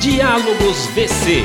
Diálogos 0.00 0.86
VC. 0.94 1.44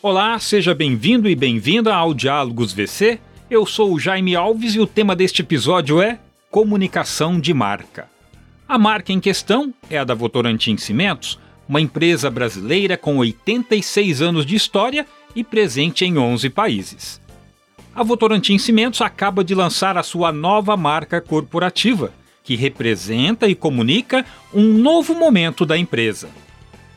Olá, 0.00 0.38
seja 0.38 0.74
bem-vindo 0.74 1.28
e 1.28 1.36
bem-vinda 1.36 1.94
ao 1.94 2.14
Diálogos 2.14 2.72
VC. 2.72 3.20
Eu 3.50 3.66
sou 3.66 3.92
o 3.92 4.00
Jaime 4.00 4.34
Alves 4.34 4.74
e 4.74 4.80
o 4.80 4.86
tema 4.86 5.14
deste 5.14 5.42
episódio 5.42 6.00
é 6.00 6.18
Comunicação 6.50 7.38
de 7.38 7.52
Marca. 7.52 8.08
A 8.66 8.78
marca 8.78 9.12
em 9.12 9.20
questão 9.20 9.74
é 9.90 9.98
a 9.98 10.04
da 10.04 10.14
Votorantim 10.14 10.78
Cimentos, 10.78 11.38
uma 11.68 11.78
empresa 11.78 12.30
brasileira 12.30 12.96
com 12.96 13.18
86 13.18 14.22
anos 14.22 14.46
de 14.46 14.56
história 14.56 15.06
e 15.36 15.44
presente 15.44 16.06
em 16.06 16.16
11 16.16 16.48
países. 16.48 17.20
A 17.94 18.02
Votorantim 18.02 18.56
Cimentos 18.56 19.02
acaba 19.02 19.44
de 19.44 19.54
lançar 19.54 19.98
a 19.98 20.02
sua 20.02 20.32
nova 20.32 20.74
marca 20.74 21.20
corporativa, 21.20 22.14
que 22.42 22.56
representa 22.56 23.48
e 23.48 23.54
comunica 23.54 24.24
um 24.52 24.74
novo 24.78 25.14
momento 25.14 25.64
da 25.64 25.78
empresa. 25.78 26.28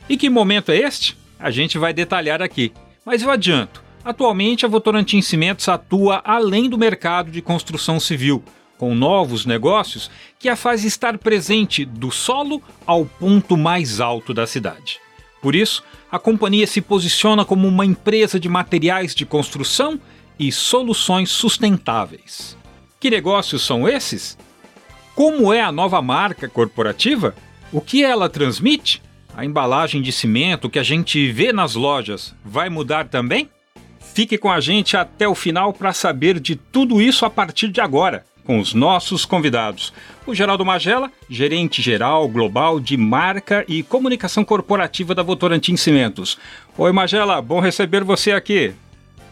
E 0.10 0.18
que 0.18 0.30
momento 0.30 0.72
é 0.72 0.78
este? 0.78 1.18
A 1.40 1.52
gente 1.52 1.78
vai 1.78 1.94
detalhar 1.94 2.42
aqui. 2.42 2.72
Mas 3.06 3.22
eu 3.22 3.30
adianto: 3.30 3.84
atualmente 4.04 4.66
a 4.66 4.70
Votorantim 4.70 5.22
Cimentos 5.22 5.68
atua 5.68 6.22
além 6.24 6.70
do 6.70 6.78
mercado 6.78 7.32
de 7.32 7.42
construção 7.42 8.00
civil, 8.00 8.44
com 8.78 8.94
novos 8.94 9.46
negócios 9.46 10.10
que 10.40 10.50
a 10.50 10.56
faz 10.56 10.84
estar 10.84 11.18
presente 11.18 11.86
do 11.86 12.12
solo 12.12 12.62
ao 12.86 13.06
ponto 13.06 13.56
mais 13.56 14.00
alto 14.00 14.34
da 14.34 14.46
cidade. 14.46 15.00
Por 15.42 15.56
isso, 15.56 15.84
a 16.12 16.18
companhia 16.18 16.66
se 16.66 16.82
posiciona 16.82 17.46
como 17.46 17.68
uma 17.68 17.86
empresa 17.86 18.40
de 18.40 18.50
materiais 18.50 19.14
de 19.14 19.26
construção 19.26 20.00
e 20.40 20.52
soluções 20.52 21.30
sustentáveis. 21.30 22.58
Que 23.00 23.10
negócios 23.10 23.62
são 23.62 23.88
esses? 23.88 24.38
Como 25.16 25.54
é 25.54 25.62
a 25.62 25.72
nova 25.72 26.02
marca 26.02 26.50
corporativa? 26.50 27.34
O 27.72 27.80
que 27.80 28.04
ela 28.04 28.28
transmite? 28.28 29.02
A 29.34 29.46
embalagem 29.46 30.02
de 30.02 30.12
cimento 30.12 30.70
que 30.70 30.78
a 30.78 30.84
gente 30.84 31.32
vê 31.32 31.54
nas 31.54 31.74
lojas 31.74 32.36
vai 32.44 32.70
mudar 32.70 33.08
também? 33.08 33.50
Fique 33.98 34.38
com 34.38 34.52
a 34.52 34.60
gente 34.60 34.98
até 34.98 35.26
o 35.26 35.34
final 35.34 35.72
para 35.72 35.94
saber 35.94 36.38
de 36.38 36.58
tudo 36.58 37.02
isso 37.02 37.26
a 37.26 37.30
partir 37.30 37.70
de 37.70 37.80
agora, 37.80 38.26
com 38.44 38.60
os 38.60 38.74
nossos 38.74 39.24
convidados. 39.24 39.94
O 40.28 40.36
Geraldo 40.36 40.66
Magela, 40.66 41.10
gerente 41.30 41.82
geral 41.82 42.28
global 42.28 42.78
de 42.78 42.98
marca 42.98 43.64
e 43.70 43.84
comunicação 43.84 44.44
corporativa 44.44 45.16
da 45.16 45.24
Votorantim 45.24 45.78
Cimentos. 45.78 46.38
Oi, 46.78 46.92
Magela, 46.92 47.42
bom 47.42 47.62
receber 47.62 48.04
você 48.04 48.34
aqui. 48.34 48.74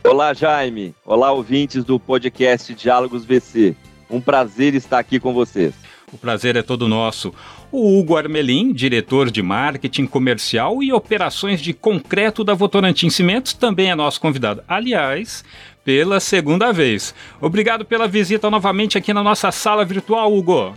Olá, 0.02 0.34
Jaime. 0.34 0.96
Olá, 1.06 1.34
ouvintes 1.34 1.84
do 1.84 2.00
podcast 2.00 2.74
Diálogos 2.74 3.26
VC. 3.26 3.76
Um 4.10 4.22
prazer 4.22 4.74
estar 4.76 5.00
aqui 5.00 5.20
com 5.20 5.34
vocês. 5.34 5.74
O 6.12 6.18
prazer 6.18 6.56
é 6.56 6.62
todo 6.62 6.88
nosso. 6.88 7.34
O 7.72 7.98
Hugo 8.00 8.16
Armelin, 8.16 8.72
diretor 8.72 9.32
de 9.32 9.42
marketing 9.42 10.06
comercial 10.06 10.84
e 10.84 10.94
operações 10.94 11.60
de 11.60 11.74
concreto 11.74 12.44
da 12.44 12.54
Votorantim 12.54 13.10
Cimentos, 13.10 13.54
também 13.54 13.90
é 13.90 13.96
nosso 13.96 14.22
convidado. 14.22 14.64
Aliás, 14.68 15.44
pela 15.84 16.20
segunda 16.20 16.72
vez. 16.72 17.16
Obrigado 17.42 17.84
pela 17.84 18.08
visita 18.08 18.50
novamente 18.50 18.98
aqui 18.98 19.12
na 19.12 19.24
nossa 19.24 19.52
sala 19.52 19.84
virtual, 19.84 20.32
Hugo. 20.32 20.76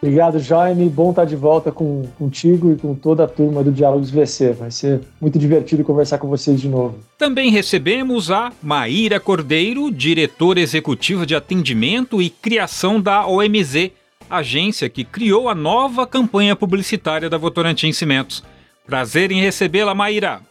Obrigado, 0.00 0.38
Jaime. 0.38 0.88
Bom 0.88 1.10
estar 1.10 1.24
de 1.24 1.34
volta 1.34 1.72
com, 1.72 2.04
contigo 2.16 2.72
e 2.72 2.76
com 2.76 2.94
toda 2.94 3.24
a 3.24 3.28
turma 3.28 3.64
do 3.64 3.72
Diálogos 3.72 4.10
VC. 4.10 4.52
Vai 4.52 4.70
ser 4.70 5.00
muito 5.20 5.38
divertido 5.38 5.82
conversar 5.82 6.18
com 6.18 6.28
vocês 6.28 6.60
de 6.60 6.68
novo. 6.68 6.98
Também 7.18 7.50
recebemos 7.50 8.30
a 8.30 8.52
Maíra 8.62 9.18
Cordeiro, 9.18 9.90
diretora 9.90 10.60
executiva 10.60 11.26
de 11.26 11.34
atendimento 11.34 12.22
e 12.22 12.30
criação 12.30 13.00
da 13.00 13.26
OMZ, 13.26 13.90
agência 14.30 14.88
que 14.88 15.02
criou 15.02 15.48
a 15.48 15.54
nova 15.54 16.06
campanha 16.06 16.54
publicitária 16.54 17.28
da 17.28 17.36
Votorantim 17.36 17.90
Cimentos. 17.90 18.44
Prazer 18.86 19.32
em 19.32 19.40
recebê-la, 19.40 19.94
Maíra. 19.94 20.47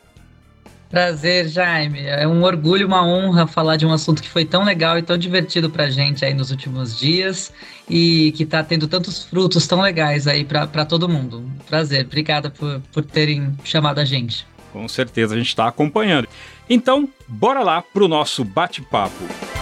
Prazer, 0.90 1.48
Jaime. 1.50 2.06
É 2.06 2.28
um 2.28 2.44
orgulho, 2.44 2.88
uma 2.88 3.06
honra 3.06 3.46
falar 3.46 3.76
de 3.76 3.86
um 3.86 3.92
assunto 3.92 4.22
que 4.22 4.30
foi 4.30 4.46
tão 4.46 4.64
legal 4.64 4.98
e 4.98 5.02
tão 5.02 5.18
divertido 5.18 5.70
pra 5.70 5.90
gente 5.90 6.24
aí 6.24 6.34
nos 6.34 6.50
últimos 6.50 6.98
dias 6.98 7.52
e 7.90 8.32
que 8.34 8.46
tá 8.46 8.64
tendo 8.64 8.88
tantos 8.88 9.26
frutos 9.26 9.68
tão 9.68 9.82
legais 9.82 10.28
aí 10.28 10.46
para 10.46 10.86
todo 10.86 11.10
mundo. 11.10 11.44
Prazer, 11.68 12.06
obrigada 12.06 12.50
por, 12.50 12.82
por 12.92 13.04
terem 13.04 13.56
chamado 13.64 14.00
a 14.00 14.06
gente. 14.06 14.48
Com 14.72 14.88
certeza 14.88 15.36
a 15.36 15.38
gente 15.38 15.50
está 15.50 15.68
acompanhando. 15.68 16.28
Então, 16.70 17.10
bora 17.28 17.62
lá 17.62 17.82
pro 17.82 18.08
nosso 18.08 18.44
bate-papo. 18.44 19.57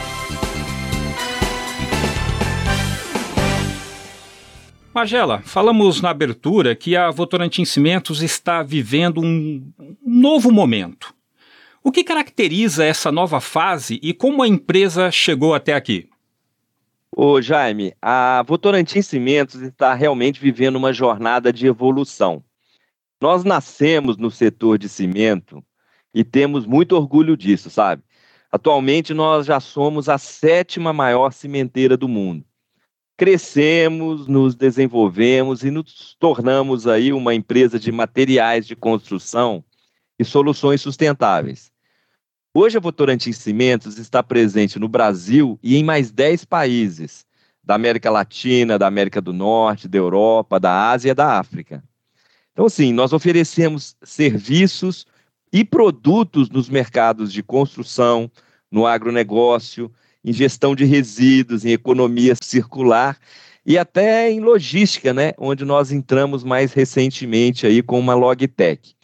Magela, 4.95 5.41
falamos 5.41 5.99
na 5.99 6.11
abertura 6.11 6.73
que 6.73 6.95
a 6.95 7.11
Votorantim 7.11 7.65
Cimentos 7.65 8.21
está 8.21 8.63
vivendo 8.63 9.19
um 9.19 9.73
novo 10.01 10.49
momento. 10.53 11.13
O 11.83 11.91
que 11.91 12.01
caracteriza 12.01 12.85
essa 12.85 13.11
nova 13.11 13.41
fase 13.41 13.99
e 14.01 14.13
como 14.13 14.41
a 14.41 14.47
empresa 14.47 15.11
chegou 15.11 15.53
até 15.53 15.73
aqui? 15.73 16.07
Ô 17.13 17.41
Jaime, 17.41 17.93
a 18.01 18.41
Votorantim 18.47 19.01
Cimentos 19.01 19.61
está 19.61 19.93
realmente 19.93 20.39
vivendo 20.39 20.77
uma 20.77 20.93
jornada 20.93 21.51
de 21.51 21.67
evolução. 21.67 22.41
Nós 23.19 23.43
nascemos 23.43 24.15
no 24.15 24.31
setor 24.31 24.77
de 24.77 24.87
cimento 24.87 25.61
e 26.13 26.23
temos 26.23 26.65
muito 26.65 26.95
orgulho 26.95 27.35
disso, 27.35 27.69
sabe? 27.69 28.01
Atualmente 28.49 29.13
nós 29.13 29.45
já 29.45 29.59
somos 29.59 30.07
a 30.07 30.17
sétima 30.17 30.93
maior 30.93 31.33
cimenteira 31.33 31.97
do 31.97 32.07
mundo. 32.07 32.45
Crescemos, 33.17 34.27
nos 34.27 34.55
desenvolvemos 34.55 35.63
e 35.63 35.71
nos 35.71 36.15
tornamos 36.19 36.85
aí 36.85 37.13
uma 37.13 37.33
empresa 37.33 37.79
de 37.79 37.91
materiais 37.91 38.67
de 38.67 38.75
construção 38.75 39.63
e 40.19 40.25
soluções 40.25 40.81
sustentáveis. 40.81 41.71
Hoje 42.53 42.77
a 42.77 42.81
Votorantim 42.81 43.31
Cimentos 43.31 43.97
está 43.97 44.21
presente 44.21 44.77
no 44.77 44.89
Brasil 44.89 45.57
e 45.63 45.77
em 45.77 45.83
mais 45.83 46.11
10 46.11 46.45
países, 46.45 47.25
da 47.63 47.75
América 47.75 48.11
Latina, 48.11 48.77
da 48.77 48.85
América 48.85 49.21
do 49.21 49.33
Norte, 49.33 49.87
da 49.87 49.97
Europa, 49.97 50.59
da 50.59 50.91
Ásia 50.91 51.11
e 51.11 51.15
da 51.15 51.39
África. 51.39 51.83
Então, 52.53 52.65
assim, 52.65 52.93
nós 52.93 53.11
oferecemos 53.11 53.97
serviços 54.03 55.05
e 55.51 55.65
produtos 55.65 56.49
nos 56.49 56.69
mercados 56.69 57.33
de 57.33 57.41
construção, 57.41 58.29
no 58.71 58.85
agronegócio, 58.85 59.91
em 60.25 60.33
gestão 60.33 60.75
de 60.75 60.83
resíduos, 60.85 61.63
em 61.63 61.71
economia 61.71 62.33
circular 62.41 63.15
e 63.63 63.77
até 63.77 64.31
em 64.31 64.39
logística, 64.39 65.13
né, 65.13 65.33
onde 65.37 65.63
nós 65.63 65.91
entramos 65.91 66.43
mais 66.43 66.73
recentemente 66.73 67.67
aí 67.67 67.83
com 67.83 67.99
uma 67.99 68.15
Logtech. 68.15 68.95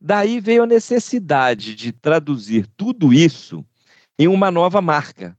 Daí 0.00 0.38
veio 0.38 0.62
a 0.62 0.66
necessidade 0.66 1.74
de 1.74 1.90
traduzir 1.90 2.68
tudo 2.76 3.12
isso 3.12 3.64
em 4.16 4.28
uma 4.28 4.48
nova 4.48 4.80
marca, 4.80 5.36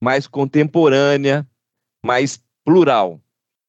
mais 0.00 0.28
contemporânea, 0.28 1.44
mais 2.04 2.40
plural. 2.64 3.20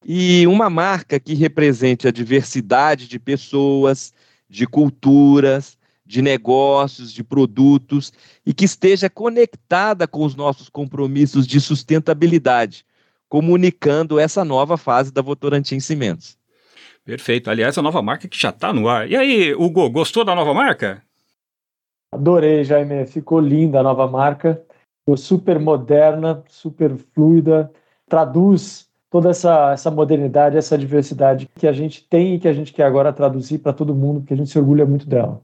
E 0.06 0.46
uma 0.46 0.70
marca 0.70 1.20
que 1.20 1.34
represente 1.34 2.08
a 2.08 2.12
diversidade 2.12 3.08
de 3.08 3.18
pessoas, 3.18 4.14
de 4.48 4.68
culturas, 4.68 5.76
de 6.14 6.22
negócios, 6.22 7.12
de 7.12 7.24
produtos 7.24 8.14
e 8.46 8.54
que 8.54 8.66
esteja 8.66 9.10
conectada 9.10 10.08
com 10.08 10.24
os 10.24 10.36
nossos 10.36 10.70
compromissos 10.70 11.48
de 11.48 11.60
sustentabilidade, 11.60 12.86
comunicando 13.28 14.20
essa 14.20 14.46
nova 14.46 14.78
fase 14.78 15.12
da 15.12 15.24
Votorantim 15.24 15.80
Cimentos. 15.80 16.38
Perfeito. 17.04 17.50
Aliás, 17.50 17.76
a 17.80 17.82
nova 17.82 18.00
marca 18.04 18.28
que 18.28 18.40
já 18.40 18.50
está 18.50 18.72
no 18.72 18.88
ar. 18.88 19.10
E 19.10 19.16
aí, 19.16 19.56
Hugo, 19.56 19.90
gostou 19.90 20.24
da 20.24 20.36
nova 20.36 20.54
marca? 20.54 21.02
Adorei, 22.14 22.64
Jaime. 22.64 23.08
Ficou 23.08 23.40
linda 23.40 23.80
a 23.80 23.84
nova 23.84 24.08
marca. 24.08 24.62
Ficou 25.00 25.18
super 25.18 25.60
moderna, 25.60 26.44
super 26.48 26.96
fluida. 26.96 27.72
Traduz 28.08 28.88
toda 29.10 29.32
essa, 29.32 29.72
essa 29.74 29.90
modernidade, 29.90 30.58
essa 30.58 30.78
diversidade 30.78 31.50
que 31.56 31.68
a 31.68 31.74
gente 31.74 32.08
tem 32.08 32.36
e 32.36 32.40
que 32.40 32.48
a 32.48 32.54
gente 32.54 32.72
quer 32.72 32.84
agora 32.84 33.12
traduzir 33.12 33.58
para 33.58 33.74
todo 33.74 33.96
mundo, 33.96 34.20
porque 34.20 34.36
a 34.36 34.38
gente 34.38 34.52
se 34.52 34.60
orgulha 34.60 34.86
muito 34.86 35.08
dela. 35.08 35.42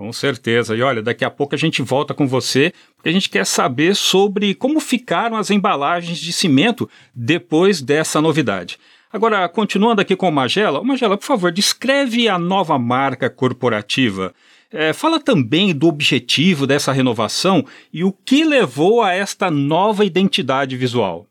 Com 0.00 0.14
certeza. 0.14 0.74
E 0.74 0.80
olha, 0.80 1.02
daqui 1.02 1.26
a 1.26 1.30
pouco 1.30 1.54
a 1.54 1.58
gente 1.58 1.82
volta 1.82 2.14
com 2.14 2.26
você, 2.26 2.72
porque 2.96 3.10
a 3.10 3.12
gente 3.12 3.28
quer 3.28 3.44
saber 3.44 3.94
sobre 3.94 4.54
como 4.54 4.80
ficaram 4.80 5.36
as 5.36 5.50
embalagens 5.50 6.16
de 6.16 6.32
cimento 6.32 6.88
depois 7.14 7.82
dessa 7.82 8.18
novidade. 8.18 8.78
Agora, 9.12 9.46
continuando 9.46 10.00
aqui 10.00 10.16
com 10.16 10.26
o 10.26 10.32
Magela, 10.32 10.82
Magela, 10.82 11.18
por 11.18 11.26
favor, 11.26 11.52
descreve 11.52 12.30
a 12.30 12.38
nova 12.38 12.78
marca 12.78 13.28
corporativa. 13.28 14.32
É, 14.72 14.94
fala 14.94 15.20
também 15.20 15.74
do 15.74 15.86
objetivo 15.86 16.66
dessa 16.66 16.92
renovação 16.92 17.62
e 17.92 18.02
o 18.02 18.10
que 18.10 18.42
levou 18.42 19.02
a 19.02 19.12
esta 19.12 19.50
nova 19.50 20.02
identidade 20.02 20.78
visual. 20.78 21.26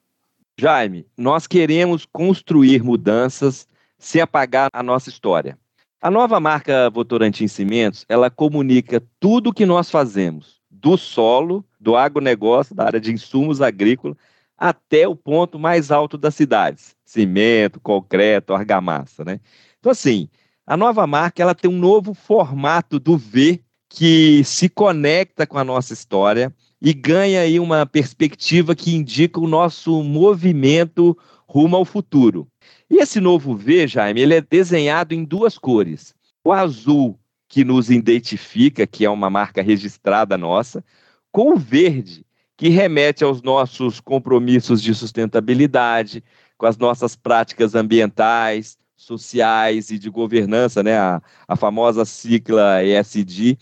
Jaime, 0.59 1.07
nós 1.17 1.47
queremos 1.47 2.05
construir 2.05 2.83
mudanças 2.83 3.67
sem 3.97 4.21
apagar 4.21 4.69
a 4.71 4.83
nossa 4.83 5.09
história. 5.09 5.57
A 6.01 6.09
nova 6.09 6.39
marca 6.39 6.89
Votorantim 6.89 7.47
Cimentos, 7.47 8.05
ela 8.07 8.29
comunica 8.29 9.03
tudo 9.19 9.49
o 9.49 9.53
que 9.53 9.65
nós 9.65 9.91
fazemos, 9.91 10.61
do 10.69 10.97
solo, 10.97 11.65
do 11.79 11.95
agronegócio, 11.95 12.73
da 12.75 12.85
área 12.85 12.99
de 13.01 13.11
insumos 13.11 13.61
agrícolas, 13.61 14.15
até 14.57 15.07
o 15.07 15.15
ponto 15.15 15.59
mais 15.59 15.91
alto 15.91 16.17
das 16.17 16.35
cidades, 16.35 16.95
cimento, 17.05 17.79
concreto, 17.81 18.53
argamassa, 18.53 19.25
né? 19.25 19.39
Então, 19.79 19.91
assim, 19.91 20.29
A 20.71 20.77
nova 20.77 21.07
marca 21.07 21.41
ela 21.41 21.55
tem 21.55 21.69
um 21.71 21.79
novo 21.79 22.13
formato 22.13 22.99
do 22.99 23.17
V 23.17 23.59
que 23.89 24.43
se 24.43 24.69
conecta 24.69 25.47
com 25.47 25.57
a 25.57 25.63
nossa 25.63 25.93
história 25.93 26.53
e 26.79 26.93
ganha 26.93 27.41
aí 27.41 27.59
uma 27.59 27.87
perspectiva 27.87 28.75
que 28.75 28.93
indica 28.95 29.39
o 29.39 29.47
nosso 29.47 30.03
movimento 30.03 31.17
rumo 31.47 31.75
ao 31.75 31.83
futuro. 31.83 32.47
E 32.89 32.97
esse 32.97 33.19
novo 33.19 33.55
V, 33.55 33.87
Jaime, 33.87 34.21
ele 34.21 34.35
é 34.35 34.41
desenhado 34.41 35.13
em 35.13 35.23
duas 35.23 35.57
cores. 35.57 36.13
O 36.43 36.51
azul, 36.51 37.19
que 37.47 37.63
nos 37.63 37.89
identifica, 37.89 38.85
que 38.85 39.05
é 39.05 39.09
uma 39.09 39.29
marca 39.29 39.61
registrada 39.61 40.37
nossa, 40.37 40.83
com 41.31 41.53
o 41.53 41.57
verde, 41.57 42.25
que 42.55 42.69
remete 42.69 43.23
aos 43.23 43.41
nossos 43.41 43.99
compromissos 43.99 44.81
de 44.81 44.93
sustentabilidade, 44.93 46.23
com 46.57 46.65
as 46.65 46.77
nossas 46.77 47.15
práticas 47.15 47.73
ambientais, 47.73 48.77
sociais 48.95 49.89
e 49.91 49.97
de 49.97 50.09
governança, 50.09 50.83
né? 50.83 50.97
a, 50.97 51.21
a 51.47 51.55
famosa 51.55 52.03
sigla 52.05 52.83
ESG, 52.83 53.57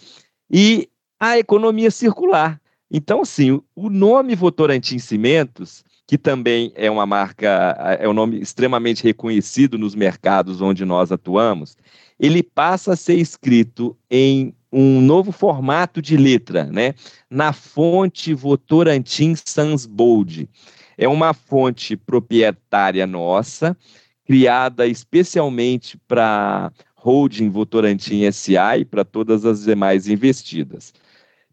e 0.50 0.90
a 1.20 1.38
economia 1.38 1.92
circular. 1.92 2.60
Então, 2.90 3.22
assim, 3.22 3.62
o 3.76 3.90
nome 3.90 4.36
Votorantim 4.36 4.98
Cimentos, 4.98 5.84
que 6.08 6.18
também 6.18 6.72
é 6.74 6.90
uma 6.90 7.06
marca, 7.06 7.98
é 8.00 8.08
um 8.08 8.14
nome 8.14 8.40
extremamente 8.40 9.04
reconhecido 9.04 9.78
nos 9.78 9.94
mercados 9.94 10.62
onde 10.62 10.86
nós 10.86 11.12
atuamos, 11.12 11.76
ele 12.18 12.42
passa 12.42 12.94
a 12.94 12.96
ser 12.96 13.16
escrito 13.16 13.96
em 14.10 14.56
um 14.72 15.02
novo 15.02 15.34
formato 15.34 16.02
de 16.02 16.16
letra, 16.16 16.64
né? 16.66 16.94
Na 17.30 17.52
fonte 17.52 18.34
Votorantim 18.34 19.36
Sans 19.36 19.86
Bold. 19.86 20.50
É 20.98 21.08
uma 21.08 21.34
fonte 21.34 21.98
proprietária 21.98 23.06
nossa, 23.06 23.78
criada 24.26 24.88
especialmente 24.88 25.98
para 26.08 26.72
holding 26.96 27.50
Votorantim 27.50 28.30
SA 28.32 28.78
e 28.78 28.86
para 28.86 29.04
todas 29.04 29.46
as 29.46 29.64
demais 29.64 30.08
investidas. 30.08 30.94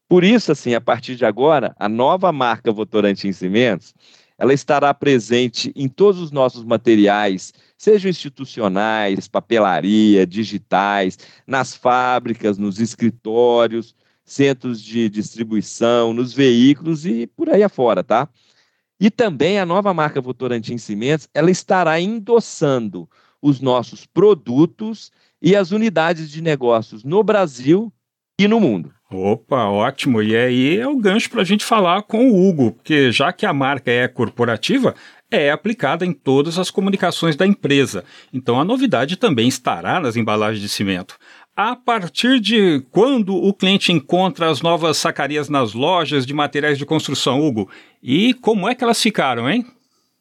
Por 0.09 0.23
isso, 0.23 0.53
assim, 0.53 0.75
a 0.75 0.81
partir 0.81 1.17
de 1.17 1.25
agora, 1.25 1.75
a 1.79 1.89
nova 1.89 2.31
marca 2.31 2.73
Votorantim 2.73 3.33
Cimentos, 3.33 3.95
ela 4.39 4.53
estará 4.53 4.93
presente 4.93 5.73
em 5.77 5.89
todos 5.89 6.21
os 6.21 6.31
nossos 6.31 6.65
materiais, 6.65 7.53
sejam 7.79 8.11
institucionais, 8.11 9.29
papelaria, 9.29 10.27
digitais, 10.27 11.19
nas 11.47 11.75
fábricas, 11.75 12.59
nos 12.59 12.81
escritórios, 12.81 13.95
centros 14.25 14.83
de 14.83 15.09
distribuição, 15.09 16.13
nos 16.13 16.33
veículos 16.33 17.05
e 17.07 17.27
por 17.27 17.49
aí 17.49 17.63
afora, 17.63 18.03
tá? 18.03 18.29
E 18.99 19.11
também 19.11 19.59
a 19.59 19.67
nova 19.67 19.93
marca 19.93 20.21
Votorantim 20.21 20.79
Cimentos, 20.79 21.29
ela 21.35 21.51
estará 21.51 22.01
endossando 22.01 23.09
os 23.43 23.61
nossos 23.61 24.07
produtos 24.07 25.13
e 25.43 25.55
as 25.55 25.71
unidades 25.71 26.31
de 26.31 26.41
negócios 26.41 27.05
no 27.05 27.23
Brasil 27.23 27.93
e 28.39 28.49
no 28.49 28.61
mundo. 28.61 28.93
Opa, 29.11 29.67
ótimo. 29.67 30.23
E 30.23 30.37
aí 30.37 30.79
é 30.79 30.89
o 30.89 30.97
gancho 30.97 31.31
para 31.31 31.43
a 31.43 31.45
gente 31.45 31.65
falar 31.65 32.03
com 32.03 32.31
o 32.31 32.49
Hugo, 32.49 32.73
porque 32.73 33.13
já 33.13 33.33
que 33.33 33.47
a 33.47 33.53
marca 33.53 33.91
é 33.91 34.09
corporativa, 34.09 34.95
é 35.31 35.51
aplicada 35.51 36.05
em 36.05 36.13
todas 36.13 36.59
as 36.59 36.71
comunicações 36.71 37.37
da 37.37 37.47
empresa. 37.47 38.05
Então 38.33 38.61
a 38.61 38.65
novidade 38.65 39.17
também 39.17 39.47
estará 39.47 40.01
nas 40.01 40.17
embalagens 40.17 40.61
de 40.61 40.69
cimento. 40.69 41.17
A 41.57 41.77
partir 41.77 42.41
de 42.41 42.85
quando 42.91 43.37
o 43.37 43.55
cliente 43.55 43.93
encontra 43.93 44.51
as 44.51 44.61
novas 44.61 44.97
sacarias 44.97 45.49
nas 45.49 45.73
lojas 45.73 46.27
de 46.27 46.35
materiais 46.35 46.77
de 46.77 46.85
construção, 46.85 47.41
Hugo? 47.41 47.71
E 48.03 48.35
como 48.35 48.69
é 48.69 48.75
que 48.75 48.83
elas 48.83 49.01
ficaram, 49.01 49.49
hein? 49.49 49.65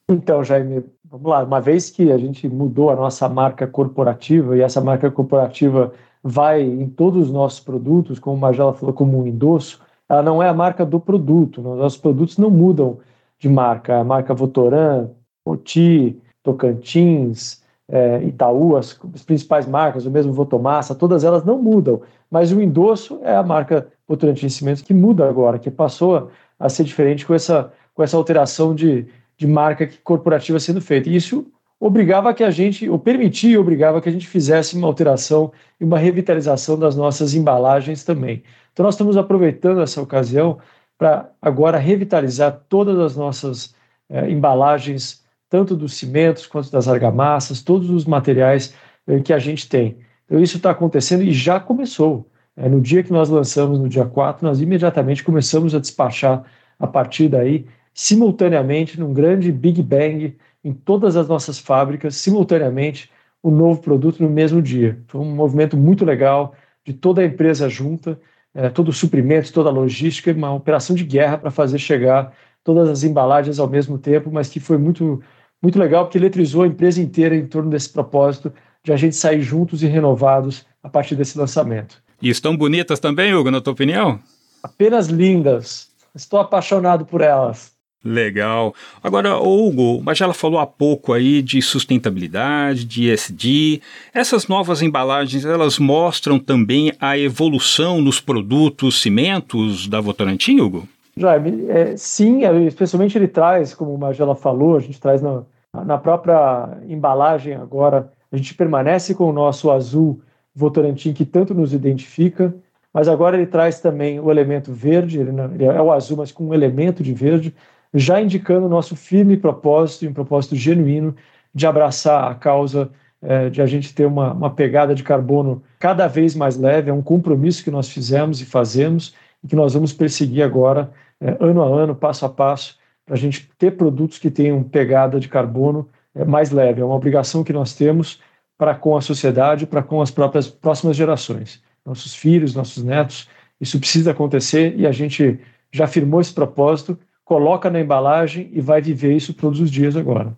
Então, 0.07 0.43
Jaime, 0.43 0.83
vamos 1.09 1.27
lá. 1.27 1.43
Uma 1.43 1.59
vez 1.59 1.89
que 1.89 2.11
a 2.11 2.17
gente 2.19 2.47
mudou 2.47 2.91
a 2.91 2.95
nossa 2.95 3.27
marca 3.27 3.65
corporativa 3.65 4.55
e 4.55 4.61
essa 4.61 4.79
marca 4.79 5.09
corporativa 5.09 5.91
vai 6.23 6.61
em 6.61 6.87
todos 6.87 7.27
os 7.27 7.31
nossos 7.31 7.59
produtos, 7.59 8.17
como 8.17 8.37
o 8.37 8.39
Magela 8.39 8.73
falou, 8.73 8.93
como 8.93 9.19
um 9.19 9.27
endosso, 9.27 9.81
ela 10.07 10.23
não 10.23 10.41
é 10.41 10.47
a 10.47 10.53
marca 10.53 10.85
do 10.85 10.99
produto. 10.99 11.61
Nossos 11.61 11.99
produtos 11.99 12.37
não 12.37 12.49
mudam 12.49 12.99
de 13.39 13.49
marca. 13.49 13.99
A 13.99 14.03
marca 14.03 14.33
Votoran, 14.33 15.09
Oti, 15.45 16.17
Tocantins, 16.41 17.61
é, 17.89 18.23
Itaú, 18.23 18.77
as, 18.77 18.97
as, 19.13 19.23
principais 19.23 19.67
marcas, 19.67 20.05
o 20.05 20.11
mesmo 20.11 20.31
Votomassa, 20.31 20.95
todas 20.95 21.23
elas 21.23 21.43
não 21.43 21.61
mudam. 21.61 22.01
Mas 22.31 22.51
o 22.51 22.61
endosso 22.61 23.19
é 23.23 23.35
a 23.35 23.43
marca 23.43 23.87
Votorantim 24.07 24.47
Cimentos 24.47 24.81
que 24.81 24.93
muda 24.93 25.27
agora, 25.27 25.59
que 25.59 25.69
passou 25.69 26.15
a, 26.15 26.27
a 26.59 26.69
ser 26.69 26.85
diferente 26.85 27.25
com 27.25 27.33
essa, 27.33 27.71
com 27.93 28.01
essa 28.01 28.15
alteração 28.15 28.73
de, 28.73 29.07
de 29.37 29.45
marca 29.45 29.89
corporativa 30.03 30.59
sendo 30.59 30.81
feita. 30.81 31.09
E 31.09 31.15
isso 31.15 31.45
obrigava 31.85 32.33
que 32.33 32.43
a 32.43 32.49
gente, 32.49 32.89
ou 32.89 32.97
permitia 32.97 33.59
obrigava 33.59 34.01
que 34.01 34.07
a 34.07 34.11
gente 34.11 34.27
fizesse 34.27 34.75
uma 34.77 34.87
alteração 34.87 35.51
e 35.79 35.83
uma 35.83 35.97
revitalização 35.97 36.79
das 36.79 36.95
nossas 36.95 37.33
embalagens 37.33 38.03
também. 38.05 38.41
Então 38.71 38.85
nós 38.85 38.93
estamos 38.95 39.17
aproveitando 39.17 39.81
essa 39.81 40.01
ocasião 40.01 40.59
para 40.97 41.29
agora 41.41 41.77
revitalizar 41.77 42.61
todas 42.69 42.97
as 42.97 43.17
nossas 43.17 43.75
eh, 44.09 44.29
embalagens, 44.29 45.25
tanto 45.49 45.75
dos 45.75 45.95
cimentos 45.95 46.47
quanto 46.47 46.71
das 46.71 46.87
argamassas, 46.87 47.61
todos 47.61 47.89
os 47.89 48.05
materiais 48.05 48.73
eh, 49.05 49.19
que 49.19 49.33
a 49.33 49.39
gente 49.39 49.67
tem. 49.67 49.97
Então 50.25 50.39
isso 50.39 50.57
está 50.57 50.71
acontecendo 50.71 51.23
e 51.23 51.33
já 51.33 51.59
começou. 51.59 52.29
É, 52.55 52.69
no 52.69 52.79
dia 52.79 53.03
que 53.03 53.11
nós 53.11 53.29
lançamos, 53.29 53.77
no 53.77 53.89
dia 53.89 54.05
4, 54.05 54.47
nós 54.47 54.61
imediatamente 54.61 55.23
começamos 55.23 55.75
a 55.75 55.79
despachar 55.79 56.43
a 56.79 56.87
partir 56.87 57.27
daí, 57.27 57.65
simultaneamente, 57.93 58.99
num 58.99 59.13
grande 59.13 59.51
Big 59.51 59.81
Bang, 59.81 60.37
em 60.63 60.73
todas 60.73 61.15
as 61.15 61.27
nossas 61.27 61.59
fábricas, 61.59 62.15
simultaneamente, 62.15 63.09
o 63.41 63.49
um 63.49 63.55
novo 63.55 63.81
produto 63.81 64.23
no 64.23 64.29
mesmo 64.29 64.61
dia. 64.61 64.99
Foi 65.07 65.19
um 65.19 65.35
movimento 65.35 65.75
muito 65.75 66.05
legal 66.05 66.55
de 66.85 66.93
toda 66.93 67.21
a 67.21 67.25
empresa 67.25 67.67
junta, 67.67 68.19
é, 68.53 68.69
todo 68.69 68.89
o 68.89 68.93
suprimento, 68.93 69.51
toda 69.51 69.69
a 69.69 69.73
logística, 69.73 70.31
uma 70.31 70.53
operação 70.53 70.95
de 70.95 71.03
guerra 71.03 71.37
para 71.37 71.51
fazer 71.51 71.79
chegar 71.79 72.33
todas 72.63 72.87
as 72.87 73.03
embalagens 73.03 73.59
ao 73.59 73.67
mesmo 73.67 73.97
tempo, 73.97 74.31
mas 74.31 74.47
que 74.47 74.59
foi 74.59 74.77
muito, 74.77 75.21
muito 75.61 75.77
legal 75.77 76.05
porque 76.05 76.17
eletrizou 76.17 76.63
a 76.63 76.67
empresa 76.67 77.01
inteira 77.01 77.35
em 77.35 77.45
torno 77.45 77.69
desse 77.69 77.89
propósito 77.89 78.53
de 78.83 78.93
a 78.93 78.95
gente 78.95 79.15
sair 79.15 79.41
juntos 79.41 79.83
e 79.83 79.87
renovados 79.87 80.65
a 80.81 80.89
partir 80.89 81.15
desse 81.15 81.37
lançamento. 81.37 82.01
E 82.21 82.29
estão 82.29 82.55
bonitas 82.55 82.99
também, 82.99 83.33
Hugo, 83.33 83.51
na 83.51 83.59
tua 83.59 83.73
opinião? 83.73 84.19
Apenas 84.61 85.07
lindas. 85.07 85.89
Estou 86.15 86.39
apaixonado 86.39 87.05
por 87.05 87.21
elas. 87.21 87.72
Legal. 88.03 88.75
Agora, 89.01 89.37
Hugo, 89.37 90.01
mas 90.03 90.19
ela 90.19 90.33
falou 90.33 90.59
há 90.59 90.67
pouco 90.67 91.13
aí 91.13 91.41
de 91.41 91.61
sustentabilidade, 91.61 92.83
de 92.83 93.09
ESG. 93.09 93.81
Essas 94.13 94.47
novas 94.47 94.81
embalagens, 94.81 95.45
elas 95.45 95.79
mostram 95.79 96.37
também 96.37 96.91
a 96.99 97.17
evolução 97.17 98.01
nos 98.01 98.19
produtos 98.19 99.01
cimentos 99.01 99.87
da 99.87 100.01
Votorantim, 100.01 100.59
Hugo? 100.59 100.87
Jaime, 101.15 101.69
é, 101.69 101.95
sim, 101.95 102.43
é, 102.43 102.53
especialmente 102.63 103.17
ele 103.17 103.27
traz, 103.27 103.73
como 103.73 103.93
o 103.93 103.97
Magela 103.97 104.35
falou, 104.35 104.75
a 104.75 104.79
gente 104.79 104.99
traz 104.99 105.21
na, 105.21 105.43
na 105.85 105.97
própria 105.97 106.77
embalagem 106.89 107.53
agora, 107.53 108.11
a 108.31 108.35
gente 108.35 108.53
permanece 108.55 109.13
com 109.13 109.29
o 109.29 109.33
nosso 109.33 109.71
azul 109.71 110.21
Votorantim 110.55 111.13
que 111.13 111.25
tanto 111.25 111.53
nos 111.53 111.73
identifica, 111.73 112.53
mas 112.93 113.07
agora 113.07 113.37
ele 113.37 113.45
traz 113.45 113.79
também 113.79 114.19
o 114.19 114.29
elemento 114.29 114.71
verde, 114.71 115.19
ele, 115.19 115.31
não, 115.31 115.53
ele 115.53 115.65
é 115.65 115.81
o 115.81 115.91
azul, 115.91 116.17
mas 116.17 116.31
com 116.31 116.47
um 116.47 116.53
elemento 116.53 117.01
de 117.01 117.13
verde, 117.13 117.53
já 117.93 118.21
indicando 118.21 118.65
o 118.65 118.69
nosso 118.69 118.95
firme 118.95 119.37
propósito, 119.37 120.05
e 120.05 120.07
um 120.07 120.13
propósito 120.13 120.55
genuíno 120.55 121.15
de 121.53 121.67
abraçar 121.67 122.31
a 122.31 122.35
causa 122.35 122.89
é, 123.21 123.49
de 123.49 123.61
a 123.61 123.65
gente 123.65 123.93
ter 123.93 124.05
uma, 124.05 124.33
uma 124.33 124.49
pegada 124.49 124.93
de 124.93 125.03
carbono 125.03 125.63
cada 125.79 126.07
vez 126.07 126.35
mais 126.35 126.57
leve, 126.57 126.89
é 126.89 126.93
um 126.93 127.01
compromisso 127.01 127.63
que 127.63 127.71
nós 127.71 127.89
fizemos 127.89 128.41
e 128.41 128.45
fazemos 128.45 129.15
e 129.43 129.47
que 129.47 129.55
nós 129.55 129.73
vamos 129.73 129.93
perseguir 129.93 130.43
agora, 130.43 130.91
é, 131.21 131.37
ano 131.39 131.63
a 131.63 131.67
ano, 131.67 131.95
passo 131.95 132.25
a 132.25 132.29
passo, 132.29 132.77
para 133.05 133.15
a 133.15 133.17
gente 133.17 133.49
ter 133.57 133.71
produtos 133.71 134.17
que 134.17 134.31
tenham 134.31 134.63
pegada 134.63 135.19
de 135.19 135.27
carbono 135.27 135.87
é, 136.15 136.25
mais 136.25 136.51
leve. 136.51 136.81
É 136.81 136.85
uma 136.85 136.95
obrigação 136.95 137.43
que 137.43 137.53
nós 137.53 137.73
temos 137.73 138.19
para 138.57 138.75
com 138.75 138.95
a 138.95 139.01
sociedade, 139.01 139.65
para 139.65 139.83
com 139.83 140.01
as 140.01 140.11
próprias 140.11 140.47
próximas 140.47 140.95
gerações, 140.95 141.61
nossos 141.85 142.15
filhos, 142.15 142.55
nossos 142.55 142.83
netos. 142.83 143.27
Isso 143.59 143.79
precisa 143.79 144.11
acontecer 144.11 144.75
e 144.77 144.87
a 144.87 144.91
gente 144.91 145.39
já 145.71 145.87
firmou 145.87 146.21
esse 146.21 146.33
propósito 146.33 146.97
coloca 147.23 147.69
na 147.69 147.79
embalagem 147.79 148.49
e 148.53 148.61
vai 148.61 148.81
viver 148.81 149.15
isso 149.15 149.33
todos 149.33 149.59
os 149.59 149.71
dias 149.71 149.95
agora. 149.95 150.35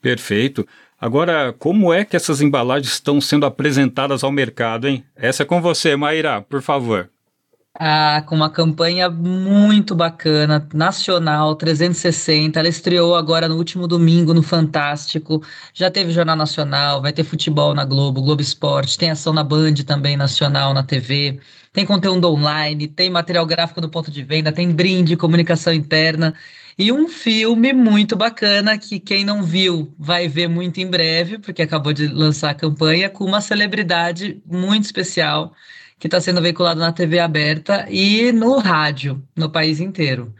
Perfeito. 0.00 0.66
Agora, 1.00 1.52
como 1.52 1.92
é 1.92 2.04
que 2.04 2.16
essas 2.16 2.40
embalagens 2.40 2.92
estão 2.92 3.20
sendo 3.20 3.46
apresentadas 3.46 4.24
ao 4.24 4.32
mercado, 4.32 4.88
hein? 4.88 5.04
Essa 5.14 5.42
é 5.42 5.46
com 5.46 5.60
você, 5.60 5.94
Maíra, 5.94 6.42
por 6.42 6.62
favor. 6.62 7.10
Ah, 7.80 8.24
com 8.26 8.34
uma 8.34 8.50
campanha 8.50 9.08
muito 9.08 9.94
bacana, 9.94 10.66
nacional, 10.74 11.54
360. 11.54 12.58
Ela 12.58 12.68
estreou 12.68 13.14
agora 13.14 13.48
no 13.48 13.56
último 13.56 13.86
domingo 13.86 14.34
no 14.34 14.42
Fantástico. 14.42 15.40
Já 15.72 15.88
teve 15.88 16.10
Jornal 16.10 16.34
Nacional, 16.34 17.00
vai 17.00 17.12
ter 17.12 17.22
futebol 17.22 17.74
na 17.74 17.84
Globo, 17.84 18.20
Globo 18.20 18.42
Esporte, 18.42 18.98
tem 18.98 19.10
ação 19.12 19.32
na 19.32 19.44
Band 19.44 19.74
também, 19.86 20.16
nacional, 20.16 20.74
na 20.74 20.82
TV. 20.82 21.38
Tem 21.72 21.86
conteúdo 21.86 22.28
online, 22.28 22.88
tem 22.88 23.08
material 23.10 23.46
gráfico 23.46 23.80
do 23.80 23.88
ponto 23.88 24.10
de 24.10 24.24
venda, 24.24 24.50
tem 24.50 24.72
brinde, 24.72 25.16
comunicação 25.16 25.72
interna. 25.72 26.34
E 26.76 26.90
um 26.90 27.08
filme 27.08 27.72
muito 27.72 28.16
bacana 28.16 28.76
que 28.76 28.98
quem 28.98 29.24
não 29.24 29.44
viu 29.44 29.94
vai 29.96 30.26
ver 30.26 30.48
muito 30.48 30.80
em 30.80 30.86
breve, 30.88 31.38
porque 31.38 31.62
acabou 31.62 31.92
de 31.92 32.08
lançar 32.08 32.50
a 32.50 32.54
campanha, 32.54 33.08
com 33.08 33.24
uma 33.24 33.40
celebridade 33.40 34.42
muito 34.44 34.84
especial 34.84 35.54
que 35.98 36.06
está 36.06 36.20
sendo 36.20 36.40
veiculado 36.40 36.80
na 36.80 36.92
TV 36.92 37.18
aberta 37.18 37.86
e 37.90 38.32
no 38.32 38.58
rádio, 38.58 39.22
no 39.36 39.50
país 39.50 39.80
inteiro. 39.80 40.32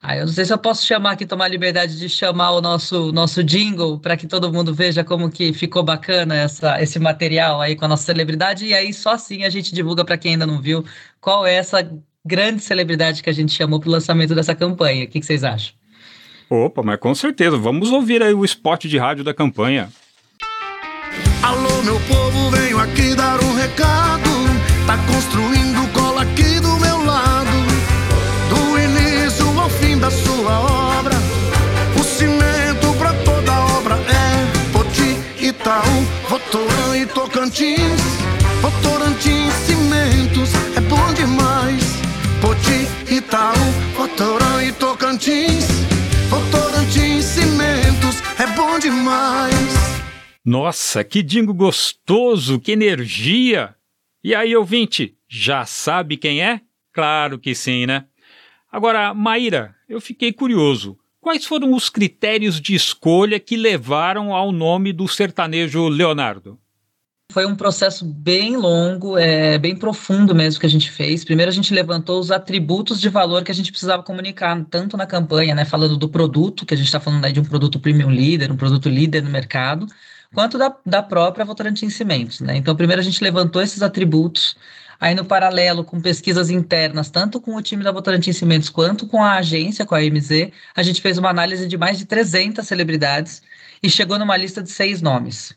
Aí 0.00 0.20
eu 0.20 0.26
não 0.26 0.32
sei 0.32 0.44
se 0.44 0.52
eu 0.52 0.58
posso 0.58 0.86
chamar 0.86 1.12
aqui, 1.12 1.26
tomar 1.26 1.46
a 1.46 1.48
liberdade 1.48 1.98
de 1.98 2.08
chamar 2.08 2.52
o 2.52 2.60
nosso, 2.60 3.10
nosso 3.10 3.42
jingle 3.42 3.98
para 3.98 4.16
que 4.16 4.28
todo 4.28 4.52
mundo 4.52 4.72
veja 4.72 5.02
como 5.02 5.28
que 5.28 5.52
ficou 5.52 5.82
bacana 5.82 6.36
essa, 6.36 6.80
esse 6.80 7.00
material 7.00 7.60
aí 7.60 7.74
com 7.74 7.84
a 7.84 7.88
nossa 7.88 8.04
celebridade, 8.04 8.66
e 8.66 8.74
aí 8.74 8.92
só 8.92 9.12
assim 9.12 9.42
a 9.42 9.50
gente 9.50 9.74
divulga 9.74 10.04
para 10.04 10.16
quem 10.16 10.32
ainda 10.32 10.46
não 10.46 10.60
viu 10.60 10.84
qual 11.20 11.44
é 11.44 11.54
essa 11.54 11.90
grande 12.24 12.60
celebridade 12.60 13.22
que 13.22 13.30
a 13.30 13.32
gente 13.32 13.52
chamou 13.52 13.80
para 13.80 13.88
o 13.88 13.92
lançamento 13.92 14.34
dessa 14.34 14.54
campanha. 14.54 15.04
O 15.04 15.08
que, 15.08 15.18
que 15.18 15.26
vocês 15.26 15.42
acham? 15.42 15.74
Opa, 16.48 16.82
mas 16.82 16.98
com 16.98 17.14
certeza. 17.14 17.56
Vamos 17.56 17.90
ouvir 17.90 18.22
aí 18.22 18.32
o 18.32 18.44
spot 18.44 18.84
de 18.84 18.98
rádio 18.98 19.24
da 19.24 19.34
campanha. 19.34 19.90
Alô, 21.42 21.82
meu 21.82 22.00
povo, 22.00 22.50
venho 22.50 22.78
aqui 22.78 23.14
dar 23.14 23.42
um 23.42 23.54
recado. 23.54 24.27
Tá 24.88 24.96
construindo 25.06 25.86
cola 25.92 26.22
aqui 26.22 26.58
do 26.60 26.80
meu 26.80 27.04
lado. 27.04 27.50
Do 28.48 28.78
início 28.78 29.60
ao 29.60 29.68
fim 29.68 29.98
da 29.98 30.10
sua 30.10 30.60
obra. 30.98 31.14
O 32.00 32.02
cimento 32.02 32.96
pra 32.96 33.12
toda 33.22 33.52
obra 33.76 33.96
é 33.96 34.72
Poti, 34.72 35.44
Itaú, 35.44 36.06
Votorã 36.30 36.96
e 36.96 37.04
Tocantins. 37.04 38.00
Votorantim 38.62 39.50
Cimentos 39.66 40.54
é 40.74 40.80
bom 40.80 41.12
demais. 41.12 41.84
Poti, 42.40 43.14
Itaú, 43.14 43.54
Votorã 43.94 44.64
e 44.64 44.72
Tocantins. 44.72 45.66
Votorantim 46.30 47.20
Cimentos 47.20 48.22
é 48.38 48.46
bom 48.56 48.78
demais. 48.78 49.52
Nossa, 50.42 51.04
que 51.04 51.22
dingo 51.22 51.52
gostoso, 51.52 52.58
que 52.58 52.72
energia! 52.72 53.77
E 54.22 54.34
aí, 54.34 54.56
ouvinte, 54.56 55.16
já 55.28 55.64
sabe 55.64 56.16
quem 56.16 56.42
é? 56.42 56.60
Claro 56.92 57.38
que 57.38 57.54
sim, 57.54 57.86
né? 57.86 58.06
Agora, 58.70 59.14
Maíra, 59.14 59.74
eu 59.88 60.00
fiquei 60.00 60.32
curioso. 60.32 60.98
Quais 61.20 61.44
foram 61.44 61.72
os 61.72 61.88
critérios 61.88 62.60
de 62.60 62.74
escolha 62.74 63.38
que 63.38 63.56
levaram 63.56 64.34
ao 64.34 64.50
nome 64.50 64.92
do 64.92 65.06
sertanejo 65.06 65.88
Leonardo? 65.88 66.58
Foi 67.30 67.44
um 67.44 67.54
processo 67.54 68.04
bem 68.06 68.56
longo, 68.56 69.18
é, 69.18 69.58
bem 69.58 69.76
profundo 69.76 70.34
mesmo 70.34 70.58
que 70.58 70.66
a 70.66 70.70
gente 70.70 70.90
fez. 70.90 71.24
Primeiro 71.24 71.50
a 71.50 71.54
gente 71.54 71.74
levantou 71.74 72.18
os 72.18 72.30
atributos 72.30 72.98
de 73.00 73.10
valor 73.10 73.44
que 73.44 73.50
a 73.50 73.54
gente 73.54 73.70
precisava 73.70 74.02
comunicar, 74.02 74.64
tanto 74.70 74.96
na 74.96 75.06
campanha, 75.06 75.54
né, 75.54 75.64
falando 75.66 75.96
do 75.96 76.08
produto, 76.08 76.64
que 76.64 76.72
a 76.72 76.76
gente 76.76 76.86
está 76.86 76.98
falando 76.98 77.24
aí 77.24 77.32
de 77.32 77.40
um 77.40 77.44
produto 77.44 77.78
premium 77.78 78.10
líder, 78.10 78.50
um 78.50 78.56
produto 78.56 78.88
líder 78.88 79.22
no 79.22 79.30
mercado, 79.30 79.86
quanto 80.34 80.58
da, 80.58 80.74
da 80.84 81.02
própria 81.02 81.44
Votorantim 81.44 81.88
Cimentos. 81.88 82.40
Né? 82.40 82.56
Então, 82.56 82.76
primeiro 82.76 83.00
a 83.00 83.04
gente 83.04 83.22
levantou 83.22 83.62
esses 83.62 83.82
atributos, 83.82 84.56
aí 85.00 85.14
no 85.14 85.24
paralelo 85.24 85.84
com 85.84 86.00
pesquisas 86.00 86.50
internas, 86.50 87.10
tanto 87.10 87.40
com 87.40 87.54
o 87.54 87.62
time 87.62 87.82
da 87.82 87.92
Votorantim 87.92 88.32
Cimentos 88.32 88.68
quanto 88.68 89.06
com 89.06 89.22
a 89.22 89.36
agência, 89.36 89.86
com 89.86 89.94
a 89.94 90.00
MZ, 90.00 90.50
a 90.74 90.82
gente 90.82 91.00
fez 91.00 91.18
uma 91.18 91.30
análise 91.30 91.66
de 91.66 91.76
mais 91.76 91.98
de 91.98 92.04
300 92.04 92.66
celebridades 92.66 93.42
e 93.82 93.88
chegou 93.88 94.18
numa 94.18 94.36
lista 94.36 94.62
de 94.62 94.70
seis 94.70 95.00
nomes. 95.00 95.56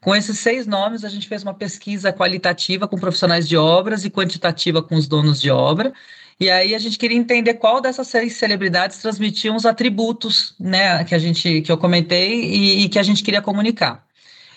Com 0.00 0.14
esses 0.14 0.38
seis 0.38 0.66
nomes, 0.66 1.04
a 1.04 1.08
gente 1.08 1.26
fez 1.26 1.42
uma 1.42 1.54
pesquisa 1.54 2.12
qualitativa 2.12 2.86
com 2.86 2.96
profissionais 2.96 3.48
de 3.48 3.56
obras 3.56 4.04
e 4.04 4.10
quantitativa 4.10 4.82
com 4.82 4.94
os 4.94 5.08
donos 5.08 5.40
de 5.40 5.50
obra. 5.50 5.92
E 6.38 6.48
aí 6.50 6.74
a 6.74 6.78
gente 6.78 6.98
queria 6.98 7.16
entender 7.16 7.54
qual 7.54 7.80
dessas 7.80 8.06
seis 8.08 8.34
celebridades 8.34 8.98
transmitiam 8.98 9.56
os 9.56 9.66
atributos, 9.66 10.54
né, 10.60 11.02
que 11.02 11.14
a 11.14 11.18
gente 11.18 11.62
que 11.62 11.72
eu 11.72 11.78
comentei 11.78 12.44
e, 12.44 12.84
e 12.84 12.88
que 12.88 12.98
a 12.98 13.02
gente 13.02 13.24
queria 13.24 13.42
comunicar. 13.42 14.05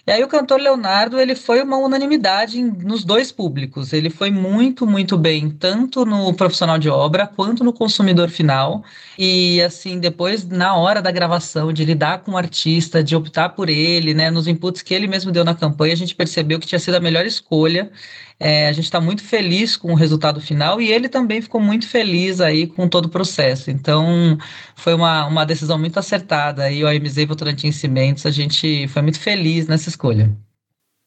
E 0.10 0.12
aí 0.12 0.24
o 0.24 0.28
cantor 0.28 0.60
Leonardo, 0.60 1.20
ele 1.20 1.36
foi 1.36 1.62
uma 1.62 1.78
unanimidade 1.78 2.60
nos 2.64 3.04
dois 3.04 3.32
públicos. 3.32 3.94
Ele 3.94 4.10
foi 4.10 4.32
muito, 4.32 4.88
muito 4.88 5.16
bem, 5.16 5.52
tanto 5.52 6.04
no 6.04 6.34
profissional 6.34 6.80
de 6.80 6.90
obra 6.90 7.28
quanto 7.28 7.64
no 7.64 7.72
consumidor 7.72 8.28
final. 8.28 8.84
E 9.20 9.62
assim, 9.62 10.00
depois, 10.00 10.48
na 10.48 10.76
hora 10.76 11.00
da 11.00 11.12
gravação, 11.12 11.72
de 11.72 11.86
lidar 11.86 12.24
com 12.24 12.32
o 12.32 12.38
artista, 12.38 13.04
de 13.04 13.16
optar 13.16 13.50
por 13.50 13.70
ele, 13.70 14.16
né, 14.16 14.32
nos 14.32 14.48
inputs 14.48 14.82
que 14.82 14.96
ele 14.96 15.06
mesmo 15.06 15.32
deu 15.32 15.46
na 15.46 15.54
campanha, 15.54 15.94
a 15.94 15.98
gente 15.98 16.16
percebeu 16.16 16.60
que 16.60 16.66
tinha 16.66 16.80
sido 16.80 16.96
a 16.96 17.00
melhor 17.00 17.28
escolha. 17.28 17.92
É, 18.42 18.70
a 18.70 18.72
gente 18.72 18.86
está 18.86 19.02
muito 19.02 19.22
feliz 19.22 19.76
com 19.76 19.92
o 19.92 19.96
resultado 19.96 20.40
final 20.40 20.80
e 20.80 20.90
ele 20.90 21.10
também 21.10 21.42
ficou 21.42 21.60
muito 21.60 21.86
feliz 21.88 22.40
aí 22.40 22.68
com 22.68 22.88
todo 22.88 23.06
o 23.06 23.10
processo. 23.10 23.70
Então, 23.70 24.38
foi 24.76 24.94
uma, 24.94 25.26
uma 25.26 25.46
decisão 25.46 25.78
muito 25.78 26.00
acertada. 26.00 26.72
E 26.72 26.84
o 26.84 26.88
AMZ 26.88 27.16
Votorantim 27.28 27.72
Cimentos, 27.72 28.26
a 28.26 28.32
gente 28.32 28.88
foi 28.88 29.02
muito 29.02 29.20
feliz 29.20 29.68
nessa 29.68 29.90
escolha. 29.90 30.34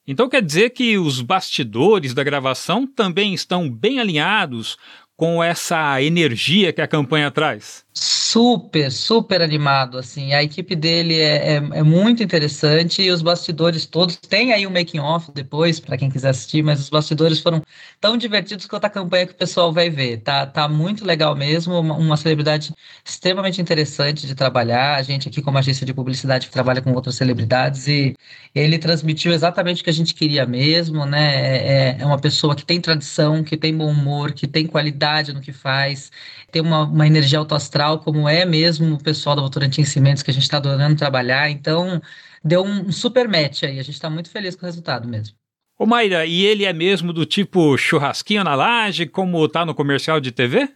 Então 0.07 0.29
quer 0.29 0.43
dizer 0.43 0.71
que 0.71 0.99
os 0.99 1.21
bastidores 1.21 2.13
da 2.13 2.25
gravação 2.25 2.87
também 2.87 3.33
estão 3.33 3.71
bem 3.71 4.01
alinhados 4.01 4.77
com 5.17 5.43
essa 5.43 6.03
energia 6.03 6.73
que 6.73 6.81
a 6.81 6.89
campanha 6.89 7.31
traz? 7.31 7.85
Super, 8.33 8.91
super 8.91 9.43
animado, 9.43 9.99
assim, 9.99 10.33
a 10.33 10.43
equipe 10.43 10.75
dele 10.75 11.21
é, 11.21 11.57
é, 11.57 11.57
é 11.57 11.83
muito 11.83 12.23
interessante 12.23 13.03
e 13.03 13.11
os 13.11 13.21
bastidores 13.21 13.85
todos, 13.85 14.17
tem 14.17 14.55
aí 14.55 14.67
um 14.67 14.71
making 14.71 15.01
off 15.01 15.31
depois, 15.33 15.79
para 15.79 15.99
quem 15.99 16.11
quiser 16.11 16.31
assistir, 16.31 16.63
mas 16.63 16.81
os 16.81 16.89
bastidores 16.89 17.41
foram 17.41 17.63
tão 18.01 18.17
divertidos 18.17 18.65
quanto 18.67 18.87
a 18.87 18.91
campanha 18.91 19.27
que 19.27 19.35
o 19.35 19.37
pessoal 19.37 19.71
vai 19.71 19.91
ver, 19.91 20.23
tá, 20.23 20.47
tá 20.47 20.67
muito 20.67 21.05
legal 21.05 21.37
mesmo, 21.37 21.79
uma, 21.79 21.95
uma 21.95 22.17
celebridade 22.17 22.73
extremamente 23.05 23.61
interessante 23.61 24.27
de 24.27 24.35
trabalhar, 24.35 24.95
a 24.97 25.03
gente 25.03 25.29
aqui 25.29 25.43
como 25.43 25.59
agência 25.59 25.85
de 25.85 25.93
publicidade 25.93 26.47
que 26.47 26.53
trabalha 26.55 26.81
com 26.81 26.91
outras 26.95 27.17
celebridades 27.17 27.87
e 27.87 28.17
ele 28.55 28.79
transmitiu 28.79 29.33
exatamente 29.35 29.83
o 29.83 29.85
que 29.85 29.91
a 29.91 29.93
gente 29.93 30.15
queria 30.15 30.47
mesmo, 30.47 31.05
né, 31.05 31.35
é, 31.37 31.97
é 32.01 32.07
uma 32.07 32.19
pessoa 32.19 32.57
que 32.57 32.65
tem 32.65 32.81
tradição, 32.81 33.45
que 33.45 33.59
tem 33.59 33.77
bom 33.77 33.91
humor, 33.91 34.33
que 34.33 34.47
tem 34.47 34.67
qualidade 34.67 35.35
no 35.35 35.41
que 35.43 35.53
faz, 35.53 36.11
tem 36.51 36.63
uma, 36.63 36.85
uma 36.85 37.07
energia 37.07 37.39
autoastral 37.39 37.99
como 37.99 38.22
como 38.23 38.29
é 38.29 38.45
mesmo 38.45 38.95
o 38.95 39.03
pessoal 39.03 39.35
da 39.35 39.43
Votorantim 39.43 39.83
Cimentos, 39.83 40.23
que 40.23 40.31
a 40.31 40.35
gente 40.35 40.45
está 40.45 40.59
adorando 40.59 40.95
trabalhar. 40.95 41.51
Então, 41.51 42.01
deu 42.45 42.63
um 42.63 42.93
super 42.93 43.27
match 43.27 43.65
aí. 43.65 43.81
A 43.81 43.83
gente 43.83 43.97
está 43.97 44.09
muito 44.09 44.31
feliz 44.31 44.55
com 44.55 44.63
o 44.63 44.67
resultado 44.67 45.09
mesmo. 45.09 45.35
Ô 45.77 45.85
Mayra, 45.85 46.25
e 46.25 46.45
ele 46.45 46.65
é 46.65 46.73
mesmo 46.73 47.13
do 47.13 47.27
tipo 47.27 47.77
churrasquinho 47.77 48.45
na 48.45 48.55
laje, 48.55 49.07
como 49.07 49.49
tá 49.49 49.67
no 49.67 49.75
comercial 49.75 50.21
de 50.21 50.31
TV? 50.31 50.69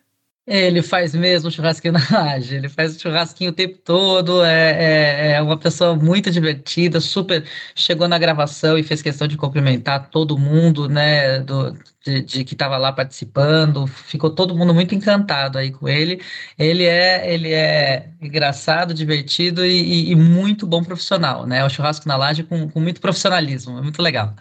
Ele 0.46 0.80
faz 0.80 1.12
mesmo 1.12 1.50
churrasquinho 1.50 1.94
na 1.94 2.06
laje, 2.08 2.54
ele 2.54 2.68
faz 2.68 3.00
churrasquinho 3.00 3.50
o 3.50 3.52
tempo 3.52 3.78
todo, 3.78 4.44
é, 4.44 5.32
é, 5.32 5.32
é, 5.32 5.42
uma 5.42 5.58
pessoa 5.58 5.96
muito 5.96 6.30
divertida, 6.30 7.00
super. 7.00 7.44
Chegou 7.74 8.06
na 8.06 8.16
gravação 8.16 8.78
e 8.78 8.84
fez 8.84 9.02
questão 9.02 9.26
de 9.26 9.36
cumprimentar 9.36 10.08
todo 10.08 10.38
mundo, 10.38 10.88
né, 10.88 11.40
do, 11.40 11.76
de, 12.04 12.22
de 12.22 12.44
que 12.44 12.54
estava 12.54 12.76
lá 12.76 12.92
participando, 12.92 13.88
ficou 13.88 14.30
todo 14.30 14.56
mundo 14.56 14.72
muito 14.72 14.94
encantado 14.94 15.58
aí 15.58 15.72
com 15.72 15.88
ele. 15.88 16.22
Ele 16.56 16.84
é, 16.84 17.34
ele 17.34 17.52
é 17.52 18.10
engraçado, 18.22 18.94
divertido 18.94 19.66
e, 19.66 20.10
e, 20.10 20.12
e 20.12 20.14
muito 20.14 20.64
bom 20.64 20.84
profissional, 20.84 21.44
né? 21.44 21.64
O 21.64 21.68
churrasco 21.68 22.06
na 22.06 22.16
laje 22.16 22.44
com, 22.44 22.68
com 22.70 22.80
muito 22.80 23.00
profissionalismo, 23.00 23.78
é 23.78 23.82
muito 23.82 24.00
legal. 24.00 24.32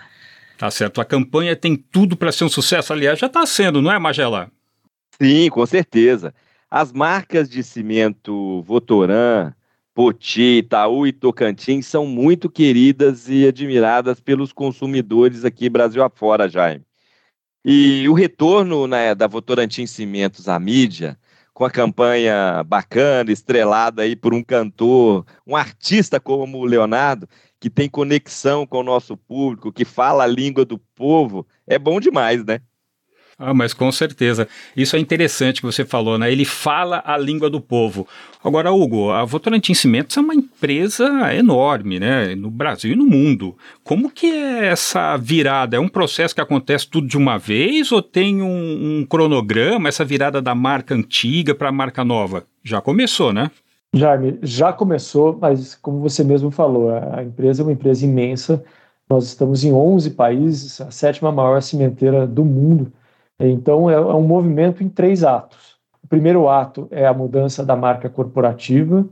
Tá 0.56 0.70
certo, 0.70 1.02
a 1.02 1.06
campanha 1.06 1.56
tem 1.56 1.76
tudo 1.76 2.16
para 2.16 2.32
ser 2.32 2.44
um 2.44 2.50
sucesso, 2.50 2.94
aliás, 2.94 3.18
já 3.18 3.28
está 3.28 3.44
sendo, 3.46 3.82
não 3.82 3.92
é, 3.92 3.98
Magela? 3.98 4.52
Sim, 5.22 5.50
com 5.50 5.66
certeza. 5.66 6.34
As 6.70 6.92
marcas 6.92 7.50
de 7.50 7.64
cimento 7.64 8.62
Votoran, 8.64 9.54
Poti, 9.94 10.60
Itaú 10.60 11.08
e 11.08 11.14
Tocantins 11.14 11.88
são 11.88 12.06
muito 12.06 12.50
queridas 12.50 13.30
e 13.30 13.48
admiradas 13.48 14.20
pelos 14.20 14.52
consumidores 14.52 15.46
aqui 15.46 15.70
Brasil 15.70 16.04
afora, 16.04 16.50
Jaime. 16.50 16.86
E 17.66 18.08
o 18.10 18.14
retorno 18.14 18.88
né, 18.88 19.16
da 19.16 19.28
Votorantim 19.28 19.86
Cimentos 19.88 20.50
à 20.50 20.60
mídia, 20.60 21.18
com 21.54 21.66
a 21.66 21.72
campanha 21.72 22.64
bacana, 22.64 23.32
estrelada 23.32 24.04
aí 24.04 24.16
por 24.16 24.34
um 24.34 24.44
cantor, 24.44 25.26
um 25.48 25.56
artista 25.56 26.20
como 26.20 26.60
o 26.60 26.66
Leonardo, 26.66 27.28
que 27.60 27.70
tem 27.70 27.90
conexão 27.90 28.68
com 28.68 28.80
o 28.80 28.84
nosso 28.84 29.18
público, 29.18 29.72
que 29.72 29.86
fala 29.86 30.26
a 30.26 30.28
língua 30.28 30.66
do 30.66 30.78
povo, 30.78 31.48
é 31.68 31.80
bom 31.80 32.00
demais, 32.00 32.44
né? 32.46 32.62
Ah, 33.38 33.54
mas 33.54 33.74
com 33.74 33.92
certeza. 33.92 34.48
Isso 34.78 34.96
é 34.96 35.00
interessante 35.00 35.60
que 35.60 35.66
você 35.66 35.84
falou, 35.84 36.18
né? 36.18 36.32
Ele 36.32 36.46
fala 36.46 37.04
a 37.06 37.18
língua 37.18 37.50
do 37.50 37.60
povo. 37.60 38.08
Agora, 38.42 38.72
Hugo, 38.72 39.12
a 39.12 39.26
Votorantim 39.26 39.74
Cimentos 39.74 40.16
é 40.16 40.22
uma 40.22 40.34
empresa 40.34 41.34
enorme, 41.36 42.00
né? 42.00 42.34
No 42.34 42.50
Brasil 42.50 42.94
e 42.94 42.96
no 42.96 43.06
mundo. 43.06 43.58
Como 43.84 44.10
que 44.10 44.28
é 44.28 44.68
essa 44.68 45.18
virada? 45.18 45.76
É 45.76 45.80
um 45.80 45.90
processo 45.90 46.34
que 46.34 46.40
acontece 46.40 46.88
tudo 46.88 47.08
de 47.08 47.18
uma 47.18 47.38
vez 47.38 47.92
ou 47.92 48.02
tem 48.02 48.42
um, 48.42 49.00
um 49.02 49.06
cronograma, 49.06 49.90
essa 49.90 50.06
virada 50.06 50.42
da 50.42 50.56
marca 50.56 50.96
antiga 50.96 51.54
para 51.54 51.68
a 51.68 51.74
marca 51.74 52.06
nova? 52.06 52.46
Já 52.64 52.80
começou, 52.80 53.34
né? 53.34 53.52
Jaime, 53.94 54.40
já 54.44 54.72
começou, 54.72 55.38
mas 55.40 55.76
como 55.76 56.00
você 56.00 56.24
mesmo 56.24 56.52
falou, 56.52 56.90
a 56.92 57.24
empresa 57.24 57.62
é 57.62 57.64
uma 57.64 57.74
empresa 57.74 58.06
imensa. 58.06 58.64
Nós 59.10 59.26
estamos 59.26 59.64
em 59.66 59.74
11 59.74 60.12
países, 60.12 60.80
a 60.80 60.90
sétima 60.90 61.32
maior 61.32 61.62
cimenteira 61.62 62.26
do 62.26 62.46
mundo. 62.46 62.92
Então, 63.40 63.90
é, 63.90 63.94
é 63.94 64.00
um 64.00 64.26
movimento 64.26 64.84
em 64.84 64.90
três 64.90 65.24
atos. 65.24 65.76
O 66.04 66.08
primeiro 66.08 66.48
ato 66.48 66.88
é 66.92 67.06
a 67.06 67.14
mudança 67.14 67.66
da 67.66 67.76
marca 67.76 68.10
corporativa. 68.10 69.06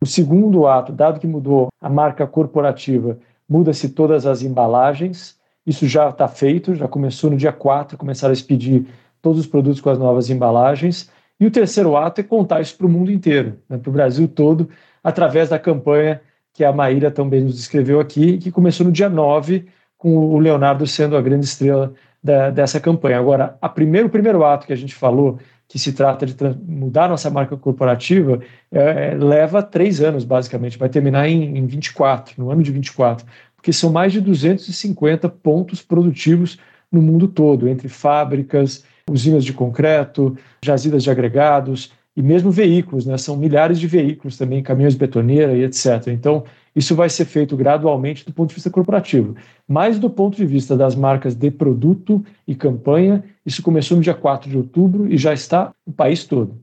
O 0.00 0.06
segundo 0.06 0.66
ato, 0.66 0.92
dado 0.92 1.20
que 1.20 1.26
mudou 1.26 1.68
a 1.80 1.88
marca 1.88 2.26
corporativa, 2.26 3.18
muda-se 3.48 3.88
todas 3.90 4.26
as 4.26 4.42
embalagens. 4.42 5.36
Isso 5.66 5.86
já 5.86 6.08
está 6.08 6.28
feito, 6.28 6.74
já 6.74 6.86
começou 6.86 7.30
no 7.30 7.36
dia 7.36 7.52
4, 7.52 7.98
começaram 7.98 8.30
a 8.30 8.34
expedir 8.34 8.86
todos 9.20 9.40
os 9.40 9.46
produtos 9.46 9.80
com 9.80 9.90
as 9.90 9.98
novas 9.98 10.30
embalagens. 10.30 11.10
E 11.38 11.46
o 11.46 11.50
terceiro 11.50 11.96
ato 11.96 12.20
é 12.20 12.24
contar 12.24 12.60
isso 12.60 12.76
para 12.76 12.86
o 12.86 12.90
mundo 12.90 13.10
inteiro, 13.10 13.58
né, 13.68 13.76
para 13.76 13.90
o 13.90 13.92
Brasil 13.92 14.26
todo, 14.28 14.68
através 15.02 15.48
da 15.48 15.58
campanha 15.58 16.20
que 16.54 16.64
a 16.64 16.72
Maíra 16.72 17.10
também 17.10 17.42
nos 17.42 17.56
descreveu 17.56 18.00
aqui, 18.00 18.38
que 18.38 18.50
começou 18.50 18.86
no 18.86 18.92
dia 18.92 19.10
9, 19.10 19.66
com 19.98 20.16
o 20.16 20.38
Leonardo 20.38 20.86
sendo 20.86 21.16
a 21.16 21.22
grande 21.22 21.46
estrela 21.46 21.92
da, 22.22 22.50
dessa 22.50 22.80
campanha. 22.80 23.18
Agora, 23.18 23.56
a 23.60 23.68
primeiro, 23.68 24.08
o 24.08 24.10
primeiro 24.10 24.44
ato 24.44 24.66
que 24.66 24.72
a 24.72 24.76
gente 24.76 24.94
falou, 24.94 25.38
que 25.68 25.78
se 25.78 25.92
trata 25.92 26.26
de 26.26 26.34
mudar 26.66 27.08
nossa 27.08 27.30
marca 27.30 27.56
corporativa, 27.56 28.40
é, 28.70 29.14
leva 29.14 29.62
três 29.62 30.00
anos, 30.00 30.24
basicamente, 30.24 30.78
vai 30.78 30.88
terminar 30.88 31.28
em, 31.28 31.58
em 31.58 31.66
24, 31.66 32.34
no 32.38 32.50
ano 32.50 32.62
de 32.62 32.70
24, 32.70 33.26
porque 33.56 33.72
são 33.72 33.90
mais 33.90 34.12
de 34.12 34.20
250 34.20 35.28
pontos 35.28 35.82
produtivos 35.82 36.58
no 36.90 37.02
mundo 37.02 37.26
todo, 37.26 37.68
entre 37.68 37.88
fábricas, 37.88 38.84
usinas 39.10 39.44
de 39.44 39.52
concreto, 39.52 40.36
jazidas 40.64 41.02
de 41.02 41.10
agregados 41.10 41.92
e 42.16 42.22
mesmo 42.22 42.50
veículos, 42.50 43.04
né? 43.06 43.18
São 43.18 43.36
milhares 43.36 43.78
de 43.78 43.86
veículos 43.86 44.38
também, 44.38 44.62
caminhões 44.62 44.94
betoneira 44.94 45.52
e 45.52 45.64
etc. 45.64 46.08
Então, 46.08 46.44
isso 46.76 46.94
vai 46.94 47.08
ser 47.08 47.24
feito 47.24 47.56
gradualmente 47.56 48.24
do 48.26 48.32
ponto 48.34 48.50
de 48.50 48.56
vista 48.56 48.68
corporativo. 48.68 49.34
Mas 49.66 49.98
do 49.98 50.10
ponto 50.10 50.36
de 50.36 50.44
vista 50.44 50.76
das 50.76 50.94
marcas 50.94 51.34
de 51.34 51.50
produto 51.50 52.22
e 52.46 52.54
campanha, 52.54 53.24
isso 53.46 53.62
começou 53.62 53.96
no 53.96 54.02
dia 54.02 54.12
4 54.12 54.50
de 54.50 54.58
outubro 54.58 55.10
e 55.10 55.16
já 55.16 55.32
está 55.32 55.72
no 55.86 55.94
país 55.94 56.24
todo. 56.24 56.60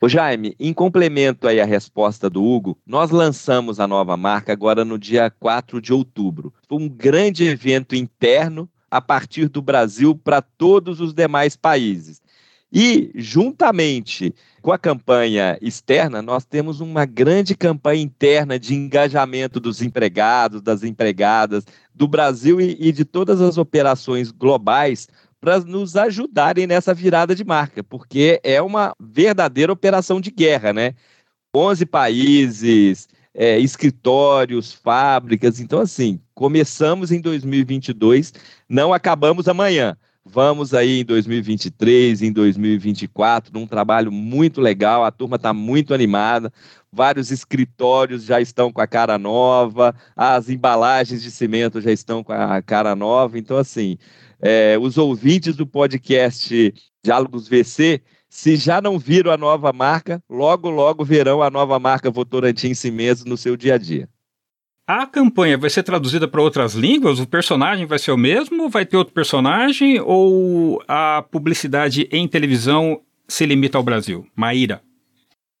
Ô 0.00 0.08
Jaime, 0.08 0.56
em 0.58 0.72
complemento 0.72 1.46
aí 1.46 1.60
à 1.60 1.66
resposta 1.66 2.30
do 2.30 2.42
Hugo, 2.42 2.78
nós 2.84 3.10
lançamos 3.10 3.78
a 3.78 3.86
nova 3.86 4.16
marca 4.16 4.52
agora 4.52 4.84
no 4.84 4.98
dia 4.98 5.30
4 5.30 5.80
de 5.80 5.92
outubro. 5.92 6.52
Foi 6.66 6.78
um 6.78 6.88
grande 6.88 7.44
evento 7.44 7.94
interno 7.94 8.68
a 8.90 9.00
partir 9.00 9.48
do 9.48 9.60
Brasil 9.60 10.14
para 10.16 10.40
todos 10.40 11.00
os 11.00 11.12
demais 11.12 11.56
países. 11.56 12.21
E, 12.72 13.10
juntamente 13.14 14.34
com 14.62 14.72
a 14.72 14.78
campanha 14.78 15.58
externa, 15.60 16.22
nós 16.22 16.46
temos 16.46 16.80
uma 16.80 17.04
grande 17.04 17.54
campanha 17.54 18.02
interna 18.02 18.58
de 18.58 18.74
engajamento 18.74 19.60
dos 19.60 19.82
empregados, 19.82 20.62
das 20.62 20.82
empregadas 20.82 21.66
do 21.94 22.08
Brasil 22.08 22.58
e, 22.60 22.90
de 22.90 23.04
todas 23.04 23.42
as 23.42 23.58
operações 23.58 24.30
globais 24.30 25.06
para 25.38 25.60
nos 25.60 25.96
ajudarem 25.96 26.66
nessa 26.66 26.94
virada 26.94 27.34
de 27.34 27.44
marca, 27.44 27.82
porque 27.82 28.40
é 28.42 28.62
uma 28.62 28.94
verdadeira 28.98 29.72
operação 29.72 30.20
de 30.20 30.30
guerra, 30.30 30.72
né? 30.72 30.94
11 31.54 31.84
países, 31.84 33.08
é, 33.34 33.58
escritórios, 33.58 34.72
fábricas. 34.72 35.60
Então, 35.60 35.80
assim, 35.80 36.20
começamos 36.34 37.10
em 37.10 37.20
2022, 37.20 38.32
não 38.68 38.94
acabamos 38.94 39.48
amanhã. 39.48 39.96
Vamos 40.24 40.72
aí 40.72 41.00
em 41.00 41.04
2023, 41.04 42.22
em 42.22 42.32
2024, 42.32 43.52
num 43.52 43.66
trabalho 43.66 44.12
muito 44.12 44.60
legal. 44.60 45.04
A 45.04 45.10
turma 45.10 45.36
está 45.36 45.52
muito 45.52 45.92
animada. 45.92 46.52
Vários 46.92 47.30
escritórios 47.30 48.24
já 48.24 48.40
estão 48.40 48.72
com 48.72 48.80
a 48.80 48.86
cara 48.86 49.18
nova, 49.18 49.94
as 50.14 50.48
embalagens 50.48 51.22
de 51.22 51.30
cimento 51.30 51.80
já 51.80 51.90
estão 51.90 52.22
com 52.22 52.32
a 52.32 52.62
cara 52.62 52.94
nova. 52.94 53.38
Então, 53.38 53.56
assim, 53.56 53.98
é, 54.40 54.78
os 54.80 54.96
ouvintes 54.96 55.56
do 55.56 55.66
podcast 55.66 56.72
Diálogos 57.02 57.48
VC 57.48 58.00
se 58.32 58.56
já 58.56 58.80
não 58.80 58.98
viram 58.98 59.30
a 59.30 59.36
nova 59.36 59.74
marca, 59.74 60.22
logo, 60.28 60.70
logo 60.70 61.04
verão 61.04 61.42
a 61.42 61.50
nova 61.50 61.78
marca 61.78 62.10
Votorantim 62.10 62.72
Cimentos 62.72 63.26
no 63.26 63.36
seu 63.36 63.58
dia 63.58 63.74
a 63.74 63.78
dia. 63.78 64.08
A 64.86 65.06
campanha 65.06 65.56
vai 65.56 65.70
ser 65.70 65.84
traduzida 65.84 66.26
para 66.26 66.42
outras 66.42 66.74
línguas? 66.74 67.20
O 67.20 67.26
personagem 67.26 67.86
vai 67.86 67.98
ser 67.98 68.10
o 68.10 68.16
mesmo? 68.16 68.68
Vai 68.68 68.84
ter 68.84 68.96
outro 68.96 69.14
personagem? 69.14 70.00
Ou 70.00 70.82
a 70.88 71.24
publicidade 71.30 72.08
em 72.10 72.26
televisão 72.26 73.00
se 73.28 73.46
limita 73.46 73.78
ao 73.78 73.84
Brasil? 73.84 74.26
Maíra. 74.34 74.82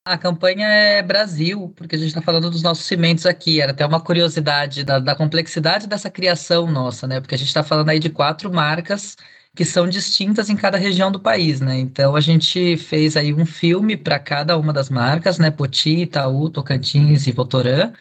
A 0.04 0.18
campanha 0.18 0.66
é 0.66 1.00
Brasil, 1.00 1.72
porque 1.76 1.94
a 1.94 1.98
gente 1.98 2.08
está 2.08 2.20
falando 2.20 2.50
dos 2.50 2.62
nossos 2.62 2.84
cimentos 2.84 3.24
aqui. 3.24 3.60
Era 3.60 3.70
até 3.70 3.86
uma 3.86 4.00
curiosidade 4.00 4.82
da, 4.82 4.98
da 4.98 5.14
complexidade 5.14 5.86
dessa 5.86 6.10
criação 6.10 6.68
nossa, 6.68 7.06
né? 7.06 7.20
Porque 7.20 7.36
a 7.36 7.38
gente 7.38 7.46
está 7.46 7.62
falando 7.62 7.90
aí 7.90 8.00
de 8.00 8.10
quatro 8.10 8.52
marcas 8.52 9.16
que 9.54 9.64
são 9.64 9.86
distintas 9.88 10.50
em 10.50 10.56
cada 10.56 10.76
região 10.78 11.12
do 11.12 11.20
país, 11.20 11.60
né? 11.60 11.78
Então 11.78 12.16
a 12.16 12.20
gente 12.20 12.76
fez 12.76 13.16
aí 13.16 13.32
um 13.32 13.46
filme 13.46 13.96
para 13.96 14.18
cada 14.18 14.58
uma 14.58 14.72
das 14.72 14.90
marcas, 14.90 15.38
né? 15.38 15.50
Poti, 15.52 16.02
Itaú, 16.02 16.50
Tocantins 16.50 17.28
e 17.28 17.32
Votorã. 17.32 17.92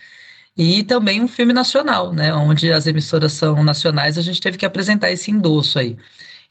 E 0.58 0.84
também 0.84 1.22
um 1.22 1.28
filme 1.28 1.54
nacional, 1.54 2.14
né? 2.14 2.34
Onde 2.34 2.72
as 2.72 2.86
emissoras 2.88 3.34
são 3.34 3.64
nacionais, 3.64 4.18
a 4.18 4.22
gente 4.22 4.42
teve 4.42 4.58
que 4.58 4.66
apresentar 4.66 5.12
esse 5.12 5.32
endosso 5.32 5.80
aí. 5.80 5.98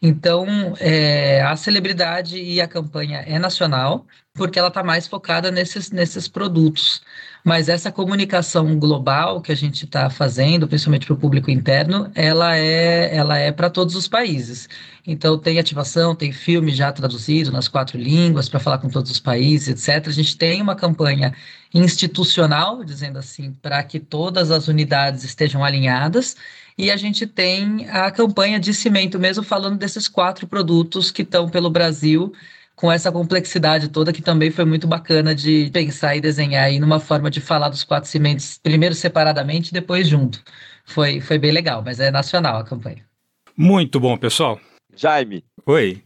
Então, 0.02 0.46
é, 0.80 1.42
a 1.42 1.54
celebridade 1.56 2.38
e 2.38 2.60
a 2.60 2.66
campanha 2.68 3.18
é 3.26 3.38
nacional, 3.38 4.06
porque 4.32 4.58
ela 4.58 4.68
está 4.68 4.82
mais 4.82 5.06
focada 5.06 5.50
nesses, 5.50 5.90
nesses 5.90 6.26
produtos. 6.26 7.02
Mas 7.44 7.68
essa 7.68 7.90
comunicação 7.90 8.78
global 8.78 9.40
que 9.40 9.50
a 9.50 9.54
gente 9.54 9.84
está 9.84 10.10
fazendo, 10.10 10.68
principalmente 10.68 11.06
para 11.06 11.14
o 11.14 11.18
público 11.18 11.50
interno, 11.50 12.10
ela 12.14 12.56
é, 12.56 13.16
ela 13.16 13.38
é 13.38 13.50
para 13.50 13.70
todos 13.70 13.94
os 13.94 14.06
países. 14.06 14.68
Então, 15.06 15.38
tem 15.38 15.58
ativação, 15.58 16.14
tem 16.14 16.32
filme 16.32 16.70
já 16.72 16.92
traduzido 16.92 17.50
nas 17.50 17.66
quatro 17.66 17.98
línguas 17.98 18.48
para 18.48 18.60
falar 18.60 18.78
com 18.78 18.88
todos 18.88 19.10
os 19.10 19.20
países, 19.20 19.68
etc. 19.68 20.08
A 20.08 20.12
gente 20.12 20.36
tem 20.36 20.60
uma 20.60 20.76
campanha 20.76 21.34
institucional, 21.72 22.84
dizendo 22.84 23.18
assim, 23.18 23.52
para 23.52 23.82
que 23.82 23.98
todas 23.98 24.50
as 24.50 24.68
unidades 24.68 25.24
estejam 25.24 25.64
alinhadas 25.64 26.36
e 26.76 26.90
a 26.90 26.96
gente 26.96 27.26
tem 27.26 27.88
a 27.90 28.10
campanha 28.10 28.58
de 28.58 28.72
cimento 28.72 29.18
mesmo 29.18 29.42
falando 29.42 29.76
desses 29.76 30.08
quatro 30.08 30.46
produtos 30.46 31.10
que 31.10 31.22
estão 31.22 31.48
pelo 31.48 31.68
Brasil 31.68 32.32
com 32.80 32.90
essa 32.90 33.12
complexidade 33.12 33.90
toda 33.90 34.10
que 34.10 34.22
também 34.22 34.50
foi 34.50 34.64
muito 34.64 34.86
bacana 34.86 35.34
de 35.34 35.68
pensar 35.70 36.16
e 36.16 36.20
desenhar 36.20 36.64
aí 36.64 36.80
numa 36.80 36.98
forma 36.98 37.30
de 37.30 37.38
falar 37.38 37.68
dos 37.68 37.84
quatro 37.84 38.08
cimentos, 38.08 38.56
primeiro 38.56 38.94
separadamente 38.94 39.68
e 39.68 39.74
depois 39.74 40.08
junto. 40.08 40.42
Foi, 40.86 41.20
foi 41.20 41.36
bem 41.36 41.52
legal, 41.52 41.82
mas 41.84 42.00
é 42.00 42.10
nacional 42.10 42.56
a 42.56 42.64
campanha. 42.64 43.04
Muito 43.54 44.00
bom, 44.00 44.16
pessoal. 44.16 44.58
Jaime. 44.96 45.44
Oi. 45.66 46.02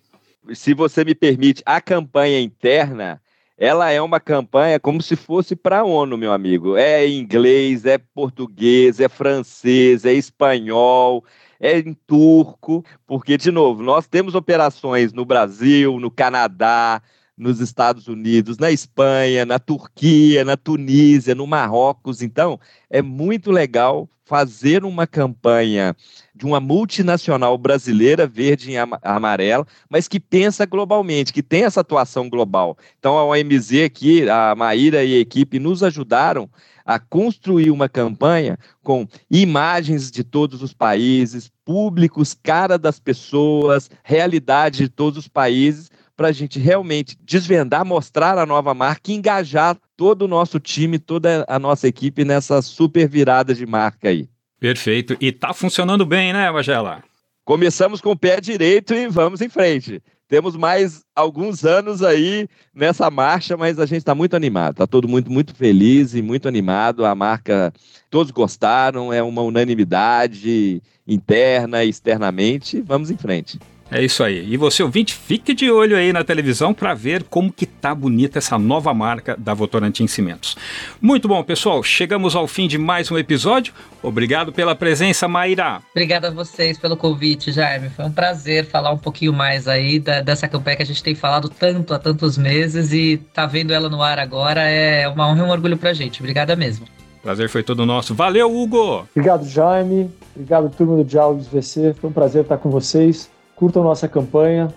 Se 0.52 0.74
você 0.74 1.04
me 1.04 1.14
permite, 1.14 1.62
a 1.64 1.80
campanha 1.80 2.40
interna 2.40 3.22
ela 3.56 3.90
é 3.90 4.00
uma 4.00 4.18
campanha 4.18 4.80
como 4.80 5.00
se 5.00 5.16
fosse 5.16 5.54
para 5.54 5.80
a 5.80 5.84
ONU, 5.84 6.18
meu 6.18 6.32
amigo. 6.32 6.76
É 6.76 7.08
inglês, 7.08 7.84
é 7.84 7.98
português, 7.98 9.00
é 9.00 9.08
francês, 9.08 10.04
é 10.04 10.12
espanhol, 10.12 11.24
é 11.60 11.78
em 11.78 11.94
turco, 12.06 12.84
porque, 13.06 13.36
de 13.36 13.50
novo, 13.50 13.82
nós 13.82 14.06
temos 14.06 14.34
operações 14.34 15.12
no 15.12 15.24
Brasil, 15.24 16.00
no 16.00 16.10
Canadá, 16.10 17.00
nos 17.36 17.60
Estados 17.60 18.06
Unidos, 18.06 18.58
na 18.58 18.70
Espanha, 18.70 19.44
na 19.44 19.58
Turquia, 19.58 20.44
na 20.44 20.56
Tunísia, 20.56 21.34
no 21.34 21.46
Marrocos. 21.46 22.22
Então, 22.22 22.60
é 22.88 23.02
muito 23.02 23.50
legal 23.50 24.08
fazer 24.24 24.84
uma 24.84 25.06
campanha 25.06 25.94
de 26.34 26.46
uma 26.46 26.58
multinacional 26.58 27.58
brasileira, 27.58 28.26
verde 28.26 28.70
e 28.70 28.76
amarela, 29.02 29.66
mas 29.88 30.08
que 30.08 30.18
pensa 30.18 30.64
globalmente, 30.64 31.32
que 31.32 31.42
tem 31.42 31.64
essa 31.64 31.80
atuação 31.80 32.28
global. 32.30 32.76
Então, 32.98 33.18
a 33.18 33.24
OMZ 33.24 33.82
aqui, 33.84 34.28
a 34.28 34.54
Maíra 34.54 35.04
e 35.04 35.14
a 35.14 35.20
equipe 35.20 35.58
nos 35.58 35.82
ajudaram 35.82 36.48
a 36.84 36.98
construir 36.98 37.70
uma 37.70 37.88
campanha 37.88 38.58
com 38.82 39.06
imagens 39.30 40.10
de 40.10 40.22
todos 40.22 40.62
os 40.62 40.74
países, 40.74 41.50
públicos, 41.64 42.34
cara 42.34 42.78
das 42.78 42.98
pessoas, 42.98 43.90
realidade 44.02 44.78
de 44.78 44.88
todos 44.88 45.18
os 45.18 45.28
países, 45.28 45.90
para 46.16 46.28
a 46.28 46.32
gente 46.32 46.58
realmente 46.58 47.16
desvendar, 47.20 47.84
mostrar 47.84 48.38
a 48.38 48.46
nova 48.46 48.72
marca 48.74 49.10
e 49.10 49.14
engajar 49.14 49.76
todo 49.96 50.22
o 50.22 50.28
nosso 50.28 50.60
time, 50.60 50.98
toda 50.98 51.44
a 51.48 51.58
nossa 51.58 51.88
equipe 51.88 52.24
nessa 52.24 52.62
super 52.62 53.08
virada 53.08 53.54
de 53.54 53.66
marca 53.66 54.08
aí. 54.08 54.28
Perfeito. 54.60 55.16
E 55.20 55.32
tá 55.32 55.52
funcionando 55.52 56.06
bem, 56.06 56.32
né, 56.32 56.50
Magela? 56.50 57.02
Começamos 57.44 58.00
com 58.00 58.12
o 58.12 58.16
pé 58.16 58.40
direito 58.40 58.94
e 58.94 59.06
vamos 59.08 59.40
em 59.40 59.48
frente. 59.48 60.00
Temos 60.26 60.56
mais 60.56 61.04
alguns 61.14 61.64
anos 61.64 62.02
aí 62.02 62.48
nessa 62.74 63.10
marcha, 63.10 63.56
mas 63.56 63.78
a 63.78 63.84
gente 63.84 63.98
está 63.98 64.14
muito 64.14 64.34
animado. 64.34 64.72
Está 64.72 64.86
todo 64.86 65.06
mundo 65.06 65.30
muito 65.30 65.54
feliz 65.54 66.14
e 66.14 66.22
muito 66.22 66.48
animado. 66.48 67.04
A 67.04 67.14
marca, 67.14 67.72
todos 68.08 68.32
gostaram, 68.32 69.12
é 69.12 69.22
uma 69.22 69.42
unanimidade 69.42 70.82
interna 71.06 71.84
e 71.84 71.90
externamente. 71.90 72.80
Vamos 72.80 73.10
em 73.10 73.16
frente. 73.18 73.58
É 73.90 74.02
isso 74.02 74.24
aí. 74.24 74.52
E 74.52 74.56
você 74.56 74.82
ouvinte, 74.82 75.14
fique 75.14 75.54
de 75.54 75.70
olho 75.70 75.96
aí 75.96 76.12
na 76.12 76.24
televisão 76.24 76.72
para 76.72 76.94
ver 76.94 77.22
como 77.24 77.52
que 77.52 77.66
tá 77.66 77.94
bonita 77.94 78.38
essa 78.38 78.58
nova 78.58 78.94
marca 78.94 79.36
da 79.38 79.52
Votorantim 79.52 80.06
Cimentos. 80.06 80.56
Muito 81.00 81.28
bom, 81.28 81.42
pessoal. 81.42 81.82
Chegamos 81.82 82.34
ao 82.34 82.46
fim 82.46 82.66
de 82.66 82.78
mais 82.78 83.10
um 83.10 83.18
episódio. 83.18 83.74
Obrigado 84.02 84.52
pela 84.52 84.74
presença, 84.74 85.28
Maíra. 85.28 85.82
Obrigada 85.90 86.28
a 86.28 86.30
vocês 86.30 86.78
pelo 86.78 86.96
convite, 86.96 87.52
Jaime. 87.52 87.90
Foi 87.90 88.06
um 88.06 88.10
prazer 88.10 88.66
falar 88.66 88.90
um 88.90 88.98
pouquinho 88.98 89.32
mais 89.32 89.68
aí 89.68 90.00
da, 90.00 90.20
dessa 90.22 90.48
campanha 90.48 90.76
que 90.78 90.82
a 90.82 90.86
gente 90.86 91.02
tem 91.02 91.14
falado 91.14 91.48
tanto 91.48 91.92
há 91.92 91.98
tantos 91.98 92.38
meses 92.38 92.92
e 92.92 93.18
tá 93.32 93.46
vendo 93.46 93.72
ela 93.72 93.88
no 93.88 94.02
ar 94.02 94.18
agora 94.18 94.62
é 94.62 95.06
uma 95.06 95.28
honra 95.28 95.40
e 95.40 95.42
um 95.42 95.50
orgulho 95.50 95.76
pra 95.76 95.92
gente. 95.92 96.20
Obrigada 96.20 96.56
mesmo. 96.56 96.86
Prazer 97.22 97.48
foi 97.48 97.62
todo 97.62 97.86
nosso. 97.86 98.14
Valeu, 98.14 98.54
Hugo! 98.54 99.06
Obrigado, 99.14 99.46
Jaime. 99.46 100.10
Obrigado, 100.34 100.68
turma 100.74 100.96
do 100.96 101.04
Diálogos 101.04 101.46
VC. 101.46 101.94
Foi 102.00 102.10
um 102.10 102.12
prazer 102.12 102.42
estar 102.42 102.58
com 102.58 102.70
vocês 102.70 103.30
curtam 103.56 103.82
nossa 103.82 104.08
campanha. 104.08 104.72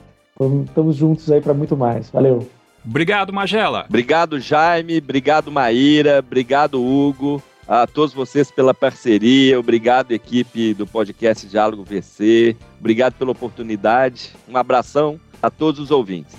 Estamos 0.66 0.96
juntos 0.96 1.32
aí 1.32 1.42
para 1.42 1.54
muito 1.54 1.76
mais. 1.76 2.10
Valeu. 2.10 2.48
Obrigado, 2.86 3.34
Magela. 3.34 3.86
Obrigado, 3.90 4.40
Jaime. 4.40 5.00
Obrigado, 5.00 5.52
Maíra. 5.52 6.20
Obrigado, 6.20 6.82
Hugo. 6.82 7.42
A 7.68 7.86
todos 7.86 8.14
vocês 8.14 8.50
pela 8.50 8.74
parceria. 8.74 9.60
Obrigado, 9.60 10.14
equipe 10.14 10.74
do 10.74 10.88
podcast 10.88 11.46
Diálogo 11.48 11.84
VC. 11.84 12.56
Obrigado 12.80 13.16
pela 13.16 13.32
oportunidade. 13.32 14.32
Um 14.48 14.56
abração 14.56 15.20
a 15.42 15.50
todos 15.50 15.82
os 15.82 15.92
ouvintes. 15.92 16.36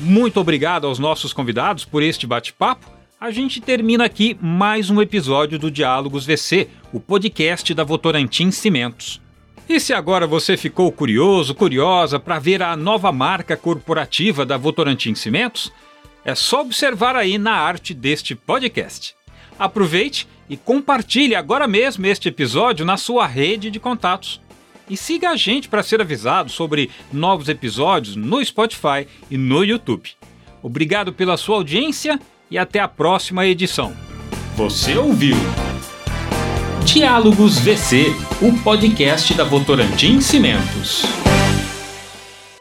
Muito 0.00 0.40
obrigado 0.40 0.86
aos 0.86 0.98
nossos 0.98 1.32
convidados 1.32 1.84
por 1.84 2.02
este 2.02 2.26
bate-papo 2.26 2.96
a 3.18 3.30
gente 3.30 3.62
termina 3.62 4.04
aqui 4.04 4.36
mais 4.42 4.90
um 4.90 5.00
episódio 5.00 5.58
do 5.58 5.70
Diálogos 5.70 6.26
VC, 6.26 6.68
o 6.96 7.00
podcast 7.00 7.74
da 7.74 7.84
Votorantim 7.84 8.50
Cimentos. 8.50 9.20
E 9.68 9.78
se 9.78 9.92
agora 9.92 10.26
você 10.26 10.56
ficou 10.56 10.90
curioso, 10.90 11.54
curiosa 11.54 12.18
para 12.18 12.38
ver 12.38 12.62
a 12.62 12.74
nova 12.74 13.12
marca 13.12 13.54
corporativa 13.54 14.46
da 14.46 14.56
Votorantim 14.56 15.14
Cimentos, 15.14 15.70
é 16.24 16.34
só 16.34 16.62
observar 16.62 17.14
aí 17.14 17.36
na 17.36 17.52
arte 17.52 17.92
deste 17.92 18.34
podcast. 18.34 19.14
Aproveite 19.58 20.26
e 20.48 20.56
compartilhe 20.56 21.34
agora 21.34 21.68
mesmo 21.68 22.06
este 22.06 22.30
episódio 22.30 22.86
na 22.86 22.96
sua 22.96 23.26
rede 23.26 23.70
de 23.70 23.78
contatos. 23.78 24.40
E 24.88 24.96
siga 24.96 25.28
a 25.28 25.36
gente 25.36 25.68
para 25.68 25.82
ser 25.82 26.00
avisado 26.00 26.50
sobre 26.50 26.88
novos 27.12 27.50
episódios 27.50 28.16
no 28.16 28.42
Spotify 28.42 29.06
e 29.30 29.36
no 29.36 29.62
YouTube. 29.62 30.12
Obrigado 30.62 31.12
pela 31.12 31.36
sua 31.36 31.56
audiência 31.56 32.18
e 32.50 32.56
até 32.56 32.80
a 32.80 32.88
próxima 32.88 33.44
edição. 33.44 33.94
Você 34.56 34.96
ouviu? 34.96 35.36
Diálogos 36.86 37.58
VC, 37.58 38.14
o 38.40 38.52
podcast 38.62 39.34
da 39.34 39.42
Votorantim 39.42 40.20
Cimentos. 40.20 41.25